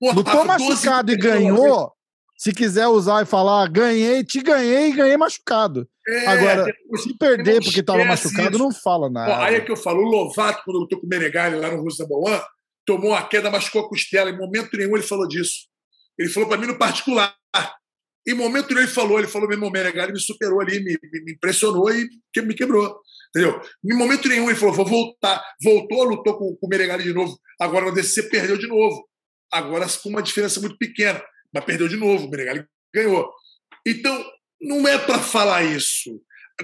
[0.00, 1.92] Porra, Lutou Rafa, 12 machucado e ganhou.
[2.36, 5.88] Se quiser usar e falar, ganhei, te ganhei e ganhei machucado.
[6.06, 8.58] É, Agora, depois- Se perder porque tava esquece machucado, isso.
[8.64, 9.42] não fala nada.
[9.44, 11.98] aí é que eu falo, o Lovato, quando lutou com o Menegali lá no Russo
[11.98, 12.40] da Boan,
[12.84, 14.30] tomou uma queda, machucou a costela.
[14.30, 15.66] Em momento nenhum ele falou disso.
[16.18, 17.34] Ele falou para mim no particular.
[18.28, 21.24] Em momento nenhum ele falou, ele falou, meu irmão, Menegali me superou ali, me, me-
[21.24, 22.98] me impressionou e que- me quebrou.
[23.34, 23.60] Entendeu?
[23.84, 25.42] Em momento nenhum ele falou, vou voltar.
[25.62, 27.38] Voltou, lutou com, com o Menegali de novo.
[27.60, 29.08] Agora no DC perdeu de novo.
[29.52, 31.22] Agora com uma diferença muito pequena.
[31.56, 33.32] Mas perdeu de novo, o Menegali ganhou.
[33.86, 34.22] Então,
[34.60, 36.20] não é para falar isso.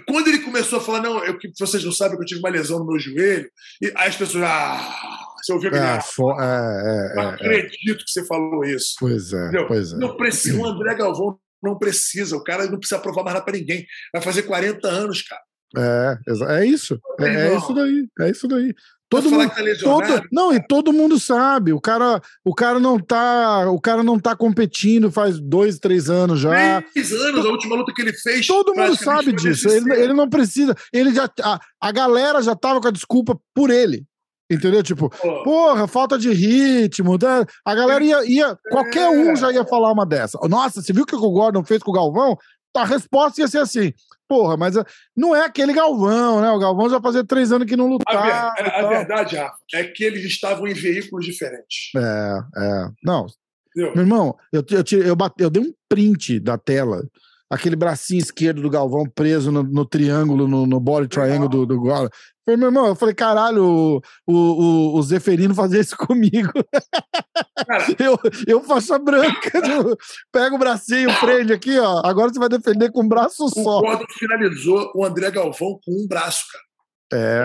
[0.06, 2.78] Quando ele começou a falar, não, eu, vocês não sabem que eu tive uma lesão
[2.78, 3.50] no meu joelho,
[3.80, 4.94] e aí as pessoas, ah,
[5.42, 7.60] você ouviu aquele, É, ah, é, é, não é, é.
[7.60, 8.94] acredito que você falou isso.
[8.98, 9.66] Pois é, Entendeu?
[9.66, 9.96] pois é.
[9.96, 13.56] Não precisa, o André Galvão não precisa, o cara não precisa provar mais nada para
[13.56, 13.86] ninguém.
[14.12, 15.42] Vai fazer 40 anos, cara.
[15.74, 16.18] É,
[16.60, 16.98] é isso.
[17.18, 18.08] É, é isso daí.
[18.20, 18.74] É isso daí.
[19.12, 21.72] Todo mundo, tá todo, não, e todo mundo sabe.
[21.72, 26.40] O cara, o cara não tá, o cara não tá competindo faz dois, três anos
[26.40, 26.50] já.
[26.92, 28.46] três anos, a última luta que ele fez.
[28.46, 29.68] Todo mundo sabe disso.
[29.68, 30.74] Ele, ele não precisa.
[30.92, 34.04] Ele já, a, a galera já tava com a desculpa por ele.
[34.50, 34.82] Entendeu?
[34.82, 37.18] Tipo, Pô, porra, falta de ritmo.
[37.18, 37.46] tá?
[37.64, 38.58] A galera ia, ia.
[38.70, 40.38] Qualquer um já ia falar uma dessa.
[40.48, 42.36] Nossa, você viu o que o Gordon fez com o Galvão?
[42.74, 43.92] A resposta ia ser assim.
[44.28, 46.50] Porra, mas ah, não é aquele Galvão, né?
[46.50, 48.54] O Galvão já fazia três anos que não a, lutava.
[48.56, 51.90] ver- e a verdade, Rafa, é que eles estavam em veículos diferentes.
[51.96, 52.88] É, é.
[53.04, 53.26] Não,
[53.74, 53.92] Entendeu?
[53.94, 57.02] Meu irmão, eu, eu, tirei- eu, bate- eu dei um print da tela,
[57.50, 61.78] aquele bracinho esquerdo do Galvão preso no, no triângulo, no, no body triangle do, do
[61.80, 62.08] Gordon.
[62.44, 66.50] Falei, meu irmão, eu falei, caralho, o, o, o, o Zeferino fazia isso comigo.
[67.98, 69.96] Eu, eu faixa branca, tipo,
[70.32, 72.02] pega o bracinho, prende aqui, ó.
[72.04, 73.80] Agora você vai defender com um braço o só.
[73.80, 76.64] Gordon finalizou o André Galvão com um braço, cara.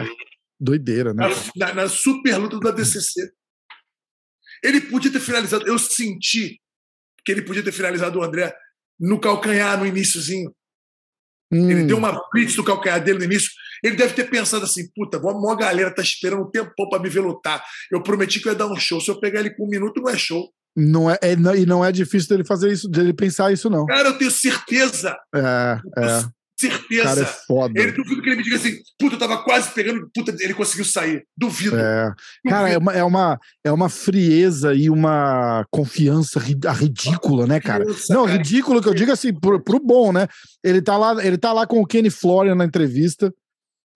[0.04, 0.08] É,
[0.60, 1.28] doideira, né?
[1.56, 3.32] na, na- na super luta da DCC.
[4.64, 5.68] Ele podia ter finalizado.
[5.68, 6.60] Eu senti
[7.24, 8.54] que ele podia ter finalizado o André
[9.00, 10.52] no calcanhar, no iníciozinho.
[11.52, 13.52] Ele Hum, deu uma blitz no calcanhar dele no início.
[13.84, 17.10] Ele deve ter pensado assim: puta, a maior galera tá esperando um tempão pra me
[17.10, 17.64] ver lutar.
[17.92, 19.00] Eu prometi que eu ia dar um show.
[19.02, 20.50] Se eu pegar ele com um minuto, não é show.
[20.76, 23.86] não é, é- não- e não é difícil dele fazer isso, dele pensar isso, não.
[23.88, 25.16] Cara, eu tenho certeza.
[25.34, 26.26] É, Eu tenho é.
[26.60, 27.04] Certeza.
[27.04, 27.80] cara é foda.
[27.80, 30.10] Ele duvido que ele me diga assim: puta, eu tava quase pegando.
[30.14, 31.24] Puta, ele conseguiu sair.
[31.38, 31.78] Duvido.
[31.78, 32.12] É.
[32.50, 32.82] Cara, é Duvido.
[32.82, 37.84] uma, é, uma, é uma frieza e uma confiança ri- ridícula, né, cara?
[37.86, 38.38] Criança, Não, cara.
[38.38, 40.28] ridículo que eu digo assim, pro, pro bom, né?
[40.64, 43.32] Ele tá, lá, ele tá lá com o Kenny Florian na entrevista,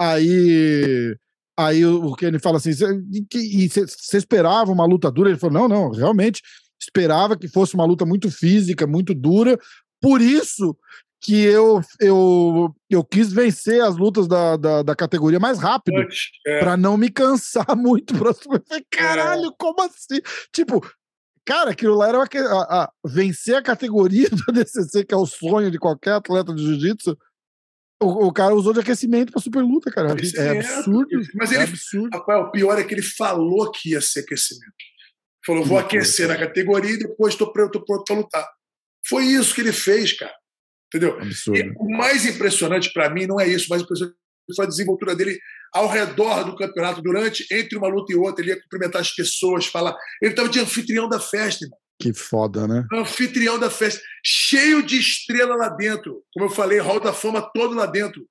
[0.02, 1.16] aí,
[1.58, 2.88] aí o Kenny fala assim, "Cê-
[3.36, 5.30] e você esperava uma luta dura?
[5.30, 6.42] Ele falou, não, não, realmente
[6.82, 9.58] esperava que fosse uma luta muito física, muito dura,
[10.02, 10.76] por isso
[11.24, 16.00] que eu, eu, eu quis vencer as lutas da, da, da categoria mais rápido,
[16.48, 16.60] é.
[16.60, 18.60] Pra não me cansar muito próximo.
[18.68, 20.20] Falei, caralho, como assim?
[20.52, 20.82] Tipo,
[21.46, 25.28] cara, aquilo lá era aque- a, a- vencer a categoria do DCC, que é o
[25.28, 27.16] sonho de qualquer atleta de jiu-jitsu.
[28.02, 30.10] O, o cara usou de aquecimento pra super luta, cara.
[30.10, 30.68] É Aquecimento.
[30.68, 31.08] absurdo.
[31.36, 32.10] Mas É ele, absurdo.
[32.18, 34.74] Rafael, o pior é que ele falou que ia ser aquecimento.
[35.46, 38.48] Falou, vou aquecer na categoria e depois estou pronto, para lutar.
[39.08, 40.34] Foi isso que ele fez, cara.
[40.94, 41.18] Entendeu?
[41.20, 41.74] E Absurdo.
[41.78, 44.18] o mais impressionante para mim não é isso, o mais impressionante
[44.56, 45.40] foi a desenvoltura dele
[45.74, 49.66] ao redor do campeonato, durante, entre uma luta e outra, ele ia cumprimentar as pessoas,
[49.66, 49.96] falar.
[50.22, 51.80] Ele estava de anfitrião da festa, irmão.
[52.02, 52.86] Que foda, né?
[52.94, 56.24] anfitrião da festa, cheio de estrela lá dentro.
[56.34, 58.28] Como eu falei, Hall da Fama todo lá dentro.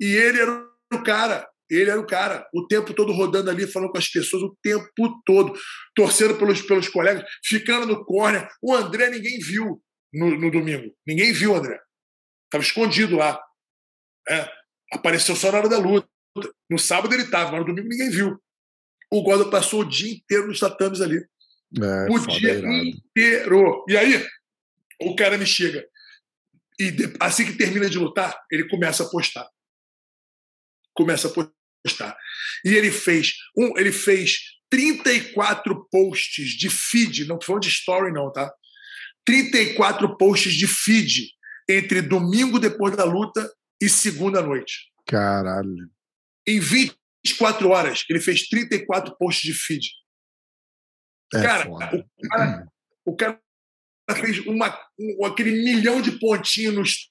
[0.00, 1.48] E ele era o cara.
[1.68, 4.88] Ele era o cara, o tempo todo rodando ali, falando com as pessoas, o tempo
[5.24, 5.52] todo,
[5.96, 8.48] torcendo pelos, pelos colegas, ficando no corner.
[8.62, 9.82] O André ninguém viu
[10.14, 10.94] no, no domingo.
[11.04, 11.80] Ninguém viu o André.
[12.44, 13.40] Estava escondido lá.
[14.28, 14.48] É.
[14.92, 16.08] Apareceu só na hora da luta.
[16.70, 18.40] No sábado ele estava, mas no domingo ninguém viu.
[19.10, 21.26] O Gordon passou o dia inteiro nos tatames ali
[21.74, 22.74] É, o dia irado.
[22.74, 23.84] inteiro.
[23.88, 24.26] E aí,
[25.00, 25.86] o cara me chega.
[26.78, 29.46] E assim que termina de lutar, ele começa a postar.
[30.94, 31.30] Começa a
[31.84, 32.16] postar.
[32.64, 34.38] E ele fez um, ele fez
[34.70, 38.52] 34 posts de feed, não tô falando de story, não, tá?
[39.24, 41.30] 34 posts de feed
[41.68, 43.50] entre domingo depois da luta
[43.80, 44.90] e segunda noite.
[45.06, 45.90] Caralho.
[46.46, 49.84] Em 24 horas, ele fez 34 posts de feed.
[51.34, 52.66] É Cara, o cara,
[53.04, 53.40] o cara
[54.20, 57.10] fez uma, um- aquele milhão de pontinhos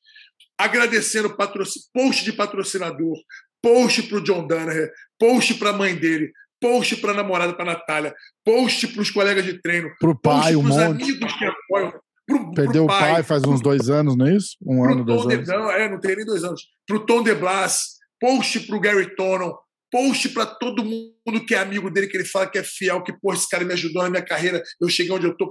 [0.57, 3.17] agradecendo patrocínio, post de patrocinador,
[3.61, 7.65] post para o John Danaher, post para a mãe dele, post para a namorada, para
[7.65, 11.03] Natália, post para os colegas de treino, Pro post pai, um para monte.
[11.03, 11.93] amigos que apoiam,
[12.25, 14.55] pro, Perdeu pro o pai faz uns dois anos, não é isso?
[14.65, 15.47] Um ano, dois Tom de, anos.
[15.49, 16.61] não, é, não tem nem dois anos.
[16.87, 19.53] Pro Tom De Blas, post pro Gary Tonon,
[19.91, 23.13] post para todo mundo que é amigo dele, que ele fala que é fiel, que,
[23.13, 25.49] pô, esse cara me ajudou na minha carreira, eu cheguei onde eu estou.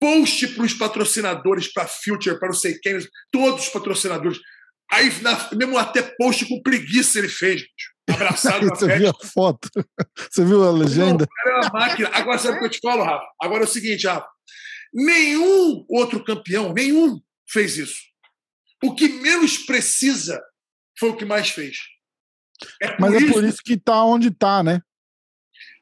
[0.00, 2.98] Post para os patrocinadores, para a Future, para o sei quem,
[3.30, 4.38] todos os patrocinadores.
[4.90, 7.62] Aí, na, mesmo até post com preguiça ele fez.
[8.08, 9.68] Abraçado Você viu a foto?
[10.30, 11.26] Você viu a legenda?
[11.26, 12.10] Não, era uma máquina.
[12.12, 13.26] Agora, sabe o que eu te falo, Rafa?
[13.40, 14.26] Agora é o seguinte, Rafa.
[14.94, 17.98] Nenhum outro campeão, nenhum, fez isso.
[18.82, 20.40] O que menos precisa
[20.98, 21.76] foi o que mais fez.
[22.82, 24.80] É Mas é por isso que está onde está, né?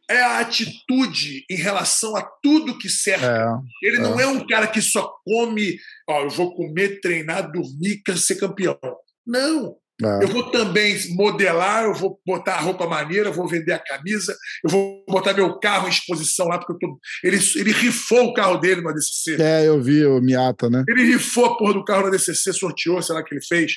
[0.09, 3.27] É a atitude em relação a tudo que cerca.
[3.27, 4.01] É, Ele é.
[4.01, 5.77] não é um cara que só come,
[6.09, 8.79] ó, eu vou comer, treinar, dormir, ser campeão.
[9.27, 9.77] Não.
[10.03, 10.24] É.
[10.24, 14.37] Eu vou também modelar, eu vou botar a roupa maneira, eu vou vender a camisa,
[14.62, 16.99] eu vou botar meu carro em exposição lá, porque eu tô...
[17.24, 19.41] ele, ele rifou o carro dele no ADCC.
[19.41, 20.85] É, eu vi o Miata, né?
[20.87, 23.72] Ele rifou a porra do carro no ADCC, sorteou, sei lá o que ele fez.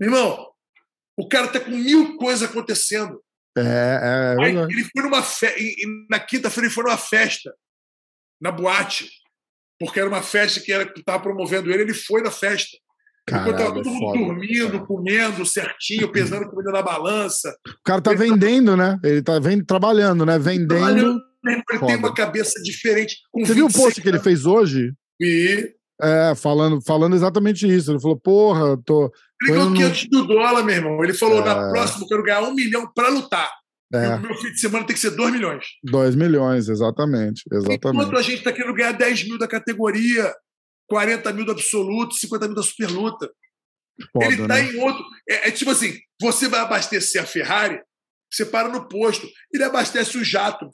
[0.00, 0.46] Meu irmão,
[1.18, 3.20] o cara tá com mil coisas acontecendo.
[3.56, 5.76] É, é, é Aí, ele foi numa fe...
[6.08, 7.52] Na quinta-feira ele foi numa festa,
[8.40, 9.10] na boate,
[9.80, 12.76] porque era uma festa que estava promovendo ele, ele foi na festa.
[13.26, 14.86] Caralho, Enquanto todo mundo foda, dormindo, cara.
[14.86, 17.54] comendo certinho, pesando comida na balança.
[17.66, 18.76] O cara tá ele vendendo, tá...
[18.76, 19.00] né?
[19.04, 19.64] Ele tá vend...
[19.64, 20.38] trabalhando, né?
[20.38, 21.20] Vendendo.
[21.44, 23.18] Ele tem uma cabeça diferente.
[23.34, 24.92] Você viu o post que ele fez hoje?
[25.20, 25.74] E.
[26.00, 27.90] É, falando, falando exatamente isso.
[27.90, 29.12] Ele falou, porra, tô.
[29.42, 31.04] Ele ganhou 500 mil dólares, meu irmão.
[31.04, 31.44] Ele falou, é...
[31.44, 33.50] na próxima eu quero ganhar um milhão para lutar.
[33.92, 34.16] É.
[34.16, 35.64] o meu fim de semana tem que ser 2 milhões.
[35.84, 37.42] 2 milhões, exatamente.
[37.50, 37.86] exatamente.
[37.86, 40.34] Enquanto a gente está querendo ganhar 10 mil da categoria,
[40.88, 43.30] 40 mil do absoluto, 50 mil da superluta.
[44.12, 44.62] Foda, ele está né?
[44.62, 45.04] em outro.
[45.28, 47.80] É, é, tipo assim: você vai abastecer a Ferrari,
[48.30, 50.70] você para no posto, ele abastece o jato.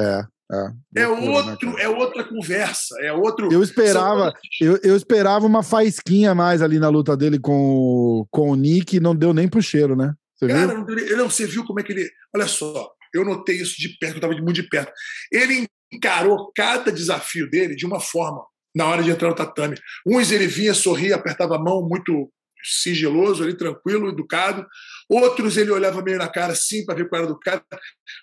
[0.00, 0.22] É.
[0.50, 3.52] É, é né, outro, é outra conversa, é outro.
[3.52, 8.56] Eu esperava, eu, eu esperava uma faisquinha mais ali na luta dele com, com o
[8.56, 10.14] Nick não deu nem pro cheiro, né?
[10.34, 11.16] Você Cara, viu?
[11.16, 12.08] Não, você viu como é que ele.
[12.34, 14.92] Olha só, eu notei isso de perto, eu estava muito de perto.
[15.30, 18.42] Ele encarou cada desafio dele de uma forma
[18.74, 19.76] na hora de entrar no tatame.
[20.06, 22.30] Uns ele vinha, sorria, apertava a mão muito
[22.62, 24.66] sigiloso, ali, tranquilo, educado.
[25.08, 27.64] Outros ele olhava meio na cara assim para ver qual era do cara.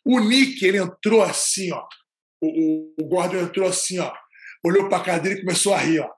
[0.04, 1.84] O Nick, ele entrou assim, ó.
[3.00, 4.12] O, Gordon entrou assim, ó.
[4.64, 6.10] Olhou para a cara dele e começou a rir, ó.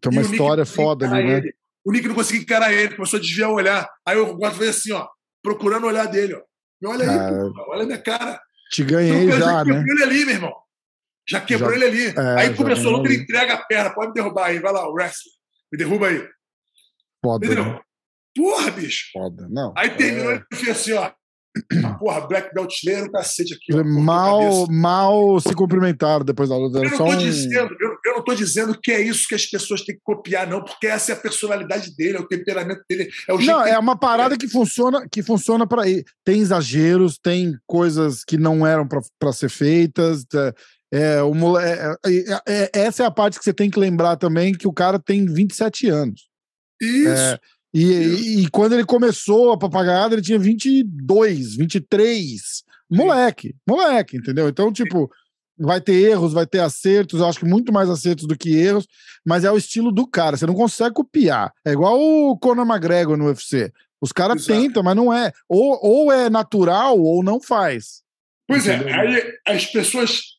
[0.00, 1.36] Tem uma história foda ali, né?
[1.38, 1.54] Ele.
[1.84, 3.88] O Nick não conseguia encarar ele, começou a desviar o olhar.
[4.06, 5.06] Aí o Gordon fez assim, ó,
[5.42, 6.42] procurando o olhar dele, ó.
[6.86, 8.40] Olha aí, pô, olha a minha cara.
[8.70, 9.84] Te ganhei então, já, né?
[9.86, 10.54] Ele ali, meu irmão.
[11.28, 12.06] Já quebrou já, ele ali.
[12.18, 13.94] É, aí começou luta, ele entrega a perna.
[13.94, 14.58] Pode me derrubar aí.
[14.58, 15.32] Vai lá, o wrestler.
[15.72, 16.28] Me derruba aí.
[17.24, 17.46] Foda.
[17.46, 17.64] Entendeu?
[17.64, 17.80] Né?
[18.36, 19.10] Porra, bicho.
[19.12, 19.72] Foda, não.
[19.76, 20.34] Aí terminou é...
[20.34, 21.10] ele fez assim, ó.
[21.98, 22.72] Porra, Black Belt
[23.04, 23.74] um cacete aqui.
[23.74, 26.78] Ó, mal, mal se cumprimentaram depois da luta.
[26.78, 27.16] Eu não, tô um...
[27.16, 30.48] dizendo, eu, eu não estou dizendo que é isso que as pessoas têm que copiar,
[30.48, 33.08] não, porque essa é a personalidade dele, é o temperamento dele.
[33.28, 35.82] É o não, é uma parada que funciona, que funciona para
[36.24, 40.26] Tem exageros, tem coisas que não eram para ser feitas.
[40.92, 41.64] É, o mole...
[41.64, 44.72] É, é, é, essa é a parte que você tem que lembrar também, que o
[44.72, 46.28] cara tem 27 anos.
[46.80, 47.08] Isso.
[47.08, 47.38] É,
[47.74, 52.62] e, e, e, quando ele começou a papagaiada, ele tinha 22, 23.
[52.88, 54.48] Moleque, moleque, entendeu?
[54.48, 55.10] Então, tipo,
[55.58, 58.86] vai ter erros, vai ter acertos, eu acho que muito mais acertos do que erros,
[59.26, 61.52] mas é o estilo do cara, você não consegue copiar.
[61.66, 63.72] É igual o Conor McGregor no UFC.
[64.00, 65.32] Os caras tentam, mas não é.
[65.48, 68.02] Ou, ou é natural ou não faz.
[68.46, 68.94] Pois é, entendeu?
[68.94, 69.00] é,
[69.46, 70.34] aí as pessoas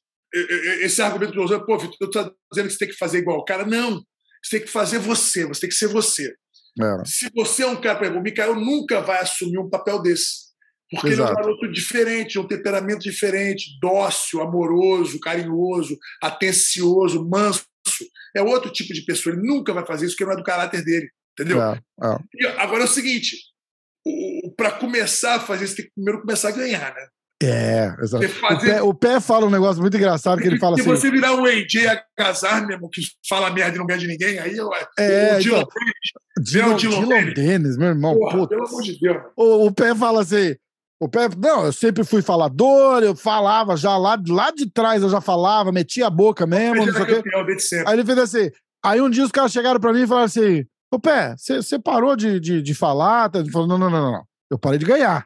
[0.82, 3.38] esse argumento que eu pô, Vitor, tu tá dizendo que você tem que fazer igual
[3.38, 3.66] o cara.
[3.66, 4.04] Não,
[4.44, 6.36] você tem que fazer você, você tem que ser você.
[6.82, 7.06] É.
[7.06, 10.46] Se você é um cara, por exemplo, o Mikael nunca vai assumir um papel desse.
[10.92, 11.32] Porque Exato.
[11.32, 17.66] ele é um garoto diferente, um temperamento diferente, dócil, amoroso, carinhoso, atencioso, manso.
[18.36, 19.36] É outro tipo de pessoa.
[19.36, 21.10] Ele nunca vai fazer isso, porque não é do caráter dele.
[21.38, 21.62] Entendeu?
[21.62, 22.48] É, é.
[22.62, 23.38] agora é o seguinte:
[24.56, 27.08] para começar a fazer isso, tem que primeiro começar a ganhar, né?
[27.46, 28.28] É, exato.
[28.30, 28.56] Fazer...
[28.56, 30.90] O, pé, o, pé, fala um negócio muito engraçado que ele fala Se assim.
[30.90, 34.08] Se você virar um AJ a casar mesmo, que fala merda e não ganha de
[34.08, 37.00] ninguém, aí eu, é, o Dylan então, Dennis.
[37.00, 38.16] Dylan, Dennis, meu irmão.
[38.16, 39.18] Porra, pelo amor de Deus.
[39.36, 40.56] O, o pé fala assim.
[41.00, 45.10] O pé, não, eu sempre fui falador, eu falava já lá, lá de trás, eu
[45.10, 46.86] já falava, metia a boca mesmo.
[46.86, 47.46] Não sei campeão,
[47.86, 48.50] aí ele fez assim.
[48.84, 52.16] Aí um dia os caras chegaram pra mim e falaram assim: Ô pé, você parou
[52.16, 53.30] de, de, de falar?
[53.36, 54.24] Ele falou: não, não, não, não.
[54.50, 55.26] Eu parei de ganhar.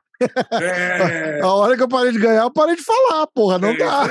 [0.51, 1.39] É...
[1.41, 3.57] A hora que eu parei de ganhar, eu parei de falar, porra.
[3.57, 4.07] Não é, dá.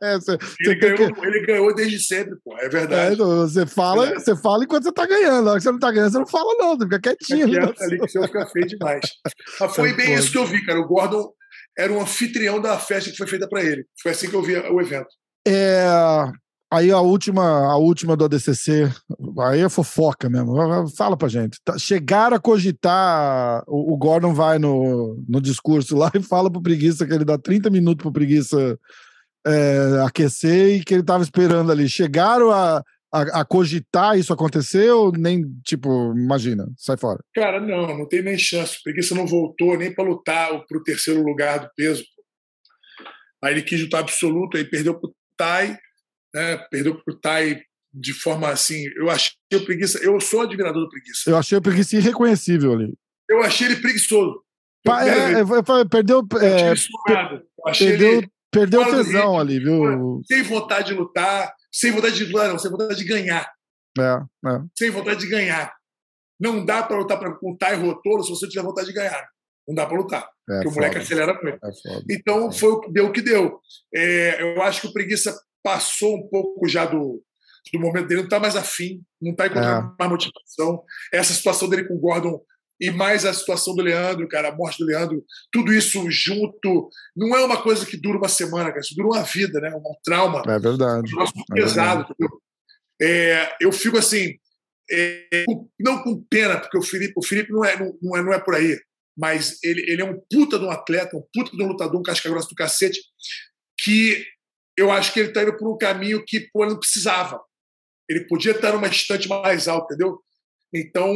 [0.00, 1.26] É, cê, ele, ganhou, que...
[1.26, 2.60] ele, ganhou, desde sempre, porra.
[2.62, 3.10] É verdade.
[3.10, 5.48] É, então, você fala, é você fala enquanto você tá ganhando.
[5.48, 6.76] A hora que você não tá ganhando, você não fala, não.
[6.76, 7.48] Você fica quietinho.
[7.48, 9.06] Fica quieto, ali que você fica feio demais.
[9.60, 10.80] Mas foi bem isso que eu vi, cara.
[10.80, 11.32] O Gordon
[11.76, 13.84] era um anfitrião da festa que foi feita para ele.
[14.00, 15.08] Foi assim que eu vi o evento.
[15.46, 15.84] É,
[16.72, 18.90] Aí a última, a última do ADCC,
[19.42, 20.54] aí é fofoca mesmo.
[20.96, 21.58] Fala pra gente.
[21.64, 27.06] Tá, chegaram a cogitar, o, Gordon vai no, no discurso lá e fala pro Preguiça
[27.06, 28.78] que ele dá 30 minutos pro Preguiça
[29.46, 31.88] é, aquecer e que ele tava esperando ali.
[31.88, 37.20] Chegaram a, a, a, cogitar isso acontecer ou nem, tipo, imagina, sai fora?
[37.34, 38.78] Cara, não, não tem nem chance.
[38.78, 42.02] O Preguiça não voltou nem para lutar pro terceiro lugar do peso.
[43.44, 45.78] Aí ele quis lutar absoluto, aí perdeu pro Tai
[46.34, 46.56] né?
[46.70, 47.62] Perdeu para o Tai
[47.92, 48.84] de forma assim.
[48.96, 49.98] Eu achei o preguiça.
[50.02, 51.30] Eu sou admirador do preguiça.
[51.30, 52.92] Eu achei o preguiça irreconhecível ali.
[53.30, 54.42] Eu achei ele preguiçoso.
[54.84, 56.20] Pa, é, é, perdeu.
[56.42, 56.74] É,
[57.78, 60.20] perdeu, ele, perdeu o tesão ali, viu?
[60.26, 63.50] Sem vontade de lutar, sem vontade de lutar, não, sem vontade de ganhar.
[63.98, 64.60] É, é.
[64.76, 65.72] Sem vontade de ganhar.
[66.38, 69.26] Não dá para lutar pra, com o Tai Rotolo se você tiver vontade de ganhar.
[69.66, 70.28] Não dá para lutar.
[70.50, 70.68] É, porque foda.
[70.68, 71.58] o moleque acelera muito.
[71.64, 71.70] É
[72.10, 73.58] então foi o que deu o que deu.
[73.94, 75.34] É, eu acho que o preguiça
[75.64, 77.22] passou um pouco já do,
[77.72, 79.96] do momento dele, não está mais afim, não está encontrando é.
[79.98, 80.84] mais motivação.
[81.10, 82.38] Essa situação dele com o Gordon
[82.78, 87.34] e mais a situação do Leandro, cara, a morte do Leandro, tudo isso junto, não
[87.34, 89.74] é uma coisa que dura uma semana, cara, isso dura uma vida, né?
[89.74, 90.42] Um trauma.
[90.46, 91.14] É verdade.
[91.16, 92.14] Um é pesado.
[92.18, 92.42] Verdade.
[93.00, 94.34] É, eu fico assim,
[94.90, 95.44] é,
[95.80, 98.54] não com pena, porque o Felipe, o Felipe não, é, não, é, não é por
[98.54, 98.78] aí,
[99.16, 102.02] mas ele, ele é um puta de um atleta, um puta de um lutador, um
[102.02, 103.00] casca grossa do cacete,
[103.78, 104.26] que
[104.76, 107.40] eu acho que ele está indo por um caminho que pô, ele não precisava.
[108.08, 110.20] Ele podia estar numa estante mais alta, entendeu?
[110.74, 111.14] Então,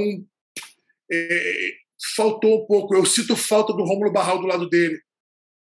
[1.10, 1.70] é,
[2.16, 2.94] faltou um pouco.
[2.94, 4.98] Eu sinto falta do Rômulo Barral do lado dele.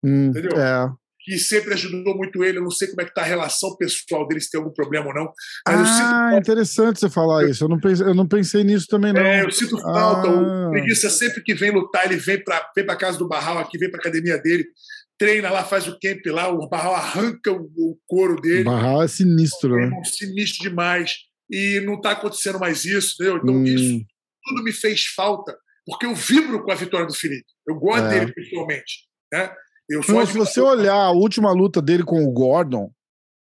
[0.04, 0.52] Hum, entendeu?
[0.60, 0.92] É.
[1.20, 2.60] Que sempre ajudou muito ele.
[2.60, 5.08] Eu não sei como é que está a relação pessoal dele, se tem algum problema
[5.08, 5.34] ou não.
[5.66, 7.64] Ah, eu sinto interessante você falar isso.
[7.64, 9.22] Eu não pensei, eu não pensei nisso também, não.
[9.22, 10.30] É, eu sinto falta.
[10.30, 10.68] Ah.
[10.68, 13.78] O preguiça, sempre que vem lutar, ele vem para vem a casa do Barral aqui,
[13.78, 14.68] vem para academia dele
[15.18, 18.62] treina lá, faz o camp lá, o Barral arranca o, o couro dele.
[18.62, 19.92] O Barral é sinistro, né?
[20.00, 21.18] É sinistro demais.
[21.50, 23.38] E não está acontecendo mais isso, entendeu?
[23.38, 23.64] Então, hum.
[23.64, 24.06] isso
[24.48, 27.46] tudo me fez falta, porque eu vibro com a vitória do Felipe.
[27.68, 28.20] Eu gosto é.
[28.20, 29.08] dele, pessoalmente.
[29.32, 29.54] Né?
[29.90, 32.92] Eu sou se você olhar a última luta dele com o Gordon,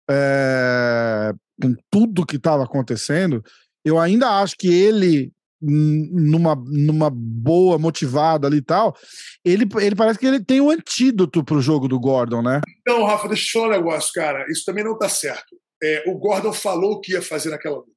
[0.08, 1.32] é...
[1.60, 3.42] com tudo que estava acontecendo,
[3.84, 5.32] eu ainda acho que ele
[5.64, 8.96] numa, numa boa, motivada ali e tal,
[9.44, 12.60] ele, ele parece que ele tem um antídoto pro jogo do Gordon, né?
[12.80, 14.46] Então, Rafa, deixa eu te falar um negócio, cara.
[14.50, 15.56] Isso também não tá certo.
[15.82, 17.90] É, o Gordon falou o que ia fazer naquela luta.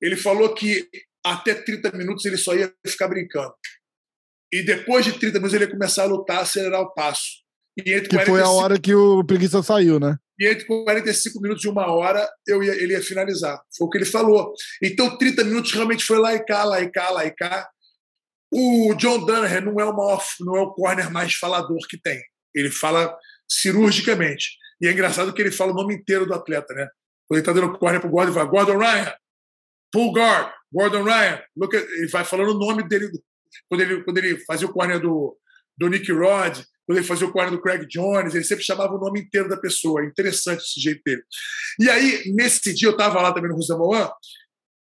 [0.00, 0.88] Ele falou que
[1.24, 3.54] até 30 minutos ele só ia ficar brincando.
[4.52, 7.42] E depois de 30 minutos ele ia começar a lutar, acelerar o passo.
[7.76, 8.30] E entre que 45...
[8.30, 10.16] foi a hora que o Preguiça saiu, né?
[10.38, 13.60] E entre 45 minutos e uma hora eu ia, ele ia finalizar.
[13.76, 14.52] Foi o que ele falou.
[14.82, 17.68] Então, 30 minutos realmente foi lá e cá, lá e cá, lá e cá.
[18.52, 22.20] O John Dunner não é o maior, não é o corner mais falador que tem.
[22.54, 23.16] Ele fala
[23.48, 24.50] cirurgicamente.
[24.80, 26.88] E é engraçado que ele fala o nome inteiro do atleta, né?
[27.26, 29.14] Quando ele está dando corner para o Gordon, ele fala Gordon Ryan,
[29.92, 31.42] pull guard, Gordon Ryan.
[31.72, 33.10] Ele vai falando o nome dele.
[33.68, 35.38] Quando ele, quando ele fazia o corner do,
[35.76, 39.00] do Nick Rod, quando ele fazia o quadro do Craig Jones, ele sempre chamava o
[39.00, 40.02] nome inteiro da pessoa.
[40.02, 41.22] É interessante esse jeito dele.
[41.80, 44.10] E aí, nesse dia, eu estava lá também no Rosamoan,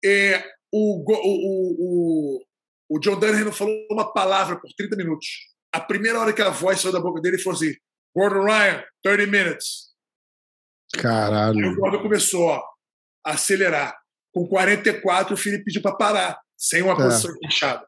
[0.04, 2.46] é, o, o, o,
[2.90, 5.28] o John Dunham não falou uma palavra por 30 minutos.
[5.74, 7.74] A primeira hora que a voz saiu da boca dele, ele falou assim:
[8.16, 9.92] Gordon Ryan, 30 minutes.
[10.94, 11.58] Caralho.
[11.58, 12.64] Aí o Gordon começou ó,
[13.26, 13.96] a acelerar.
[14.34, 16.96] Com 44, o Felipe pediu para parar, sem uma é.
[16.96, 17.86] posição fechada.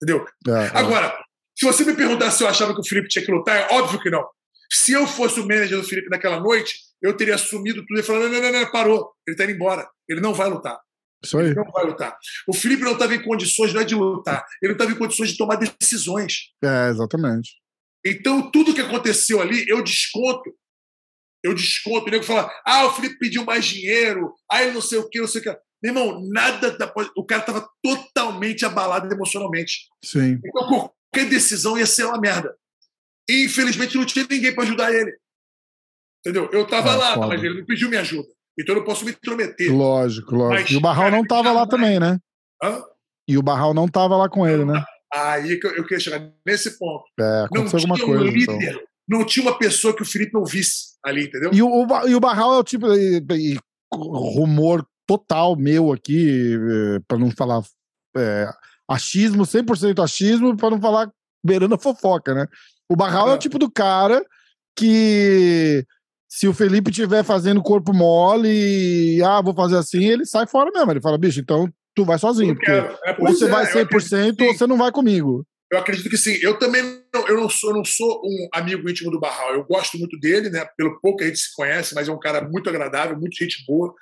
[0.00, 0.24] Entendeu?
[0.46, 0.78] É, é.
[0.78, 1.25] Agora,
[1.56, 4.00] se você me perguntar se eu achava que o Felipe tinha que lutar, é óbvio
[4.00, 4.24] que não.
[4.70, 8.28] Se eu fosse o manager do Felipe naquela noite, eu teria assumido tudo e falado:
[8.28, 10.78] não, não, não, não parou, ele está indo embora, ele não vai lutar.
[11.24, 11.46] Isso aí.
[11.46, 12.16] Ele não vai lutar.
[12.46, 15.30] O Felipe não estava em condições não é de lutar, ele não estava em condições
[15.30, 16.50] de tomar decisões.
[16.62, 17.52] É, exatamente.
[18.04, 20.52] Então, tudo que aconteceu ali, eu desconto.
[21.42, 22.06] Eu desconto.
[22.06, 25.20] O nego fala: ah, o Felipe pediu mais dinheiro, ah, ele não sei o que,
[25.20, 25.56] não sei o que.
[25.82, 26.76] Meu irmão, nada.
[26.76, 26.92] Da...
[27.16, 29.88] O cara estava totalmente abalado emocionalmente.
[30.04, 30.40] Sim.
[30.44, 32.54] Então, qualquer decisão ia ser uma merda.
[33.28, 35.16] E, infelizmente, não tinha ninguém para ajudar ele.
[36.20, 36.50] Entendeu?
[36.52, 37.28] Eu estava ah, lá, foda.
[37.28, 38.28] mas ele não pediu minha ajuda.
[38.58, 39.74] Então eu não posso me intrometer.
[39.74, 40.62] Lógico, lógico.
[40.62, 42.18] Mas, e o Barral não estava lá também, né?
[42.62, 42.82] Hã?
[43.28, 44.82] E o Barral não estava lá com ele, né?
[45.12, 47.04] Aí que eu, queria chegar nesse ponto.
[47.20, 48.24] É, aconteceu não alguma coisa.
[48.24, 48.82] Um líder, então.
[49.08, 51.50] Não tinha uma pessoa que o Felipe não visse ali, entendeu?
[51.52, 53.58] E o, e o Barral é o tipo de, de
[53.92, 57.62] rumor total meu aqui, eh, para não falar
[58.16, 58.48] é,
[58.88, 61.10] achismo, 100% achismo, para não falar
[61.44, 62.46] beirando a fofoca, né?
[62.88, 63.32] O Barral é.
[63.32, 64.24] é o tipo do cara
[64.76, 65.84] que
[66.28, 70.70] se o Felipe estiver fazendo corpo mole e ah, vou fazer assim, ele sai fora
[70.70, 70.90] mesmo.
[70.90, 72.54] Ele fala, bicho, então tu vai sozinho.
[72.54, 75.46] Porque é, ou você é, vai 100% ou você não vai comigo.
[75.72, 76.38] eu acredito que sim.
[76.42, 76.82] Eu também
[77.14, 79.54] não, eu não sou, eu não sou um amigo íntimo do Barral.
[79.54, 80.66] Eu gosto muito dele, né?
[80.76, 83.64] Pelo pouco que a gente se conhece, mas é um cara muito agradável, muito gente
[83.66, 83.94] boa,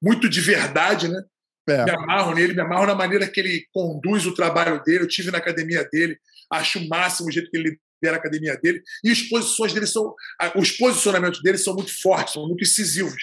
[0.00, 1.22] muito de verdade, né?
[1.68, 1.84] É.
[1.84, 5.04] Me amarro nele, me amarro na maneira que ele conduz o trabalho dele.
[5.04, 6.18] Eu tive na academia dele,
[6.50, 8.82] acho o máximo o jeito que ele lidera a academia dele.
[9.04, 10.14] E as posições dele são,
[10.56, 13.22] os posicionamentos dele são muito fortes, são muito incisivos.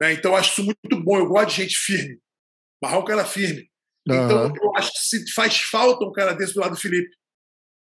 [0.00, 0.14] Né?
[0.14, 1.18] Então, acho isso muito bom.
[1.18, 2.18] Eu gosto de gente firme.
[2.82, 3.68] Barral é um cara firme.
[4.08, 4.24] Uhum.
[4.24, 7.10] Então, eu acho que se faz falta um cara desse do lado do Felipe.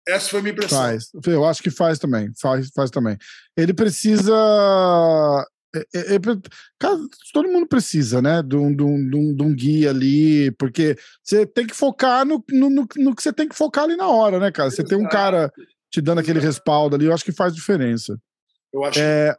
[0.08, 0.78] Essa foi a minha impressão.
[0.78, 1.10] Faz.
[1.26, 2.32] Eu acho que faz também.
[2.40, 3.16] Faz, faz também.
[3.56, 4.34] Ele precisa.
[5.74, 6.18] É, é, é,
[6.78, 6.96] cara,
[7.32, 8.42] todo mundo precisa, né?
[8.42, 12.70] De um, de, um, de um guia ali, porque você tem que focar no, no,
[12.70, 14.70] no, no, que você tem que focar ali na hora, né, cara?
[14.70, 15.52] Você tem um cara
[15.90, 18.18] te dando aquele respaldo ali, eu acho que faz diferença.
[18.72, 18.98] Eu acho.
[19.00, 19.36] É,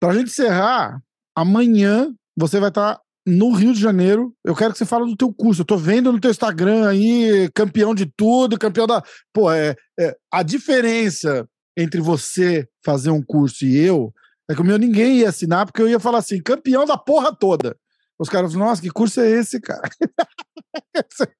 [0.00, 1.00] pra gente encerrar,
[1.36, 4.34] amanhã você vai estar tá no Rio de Janeiro.
[4.44, 5.62] Eu quero que você fale do teu curso.
[5.62, 9.02] Eu tô vendo no teu Instagram aí, campeão de tudo, campeão da.
[9.32, 14.12] Pô, é, é a diferença entre você fazer um curso e eu
[14.52, 17.34] é que o meu ninguém ia assinar, porque eu ia falar assim, campeão da porra
[17.34, 17.76] toda.
[18.18, 19.82] Os caras falam, nossa, que curso é esse, cara?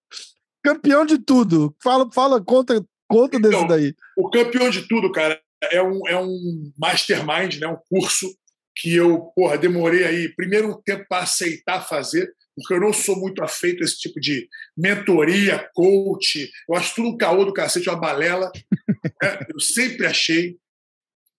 [0.64, 1.76] campeão de tudo.
[1.82, 3.94] Fala, fala, conta, conta então, desse daí.
[4.16, 5.40] O campeão de tudo, cara,
[5.70, 7.66] é um, é um mastermind, né?
[7.68, 8.26] um curso
[8.74, 13.18] que eu, porra, demorei aí, primeiro um tempo para aceitar fazer, porque eu não sou
[13.18, 16.50] muito afeito a esse tipo de mentoria, coach.
[16.68, 18.50] Eu acho tudo um caô do cacete, uma balela.
[19.22, 19.38] né?
[19.52, 20.56] Eu sempre achei.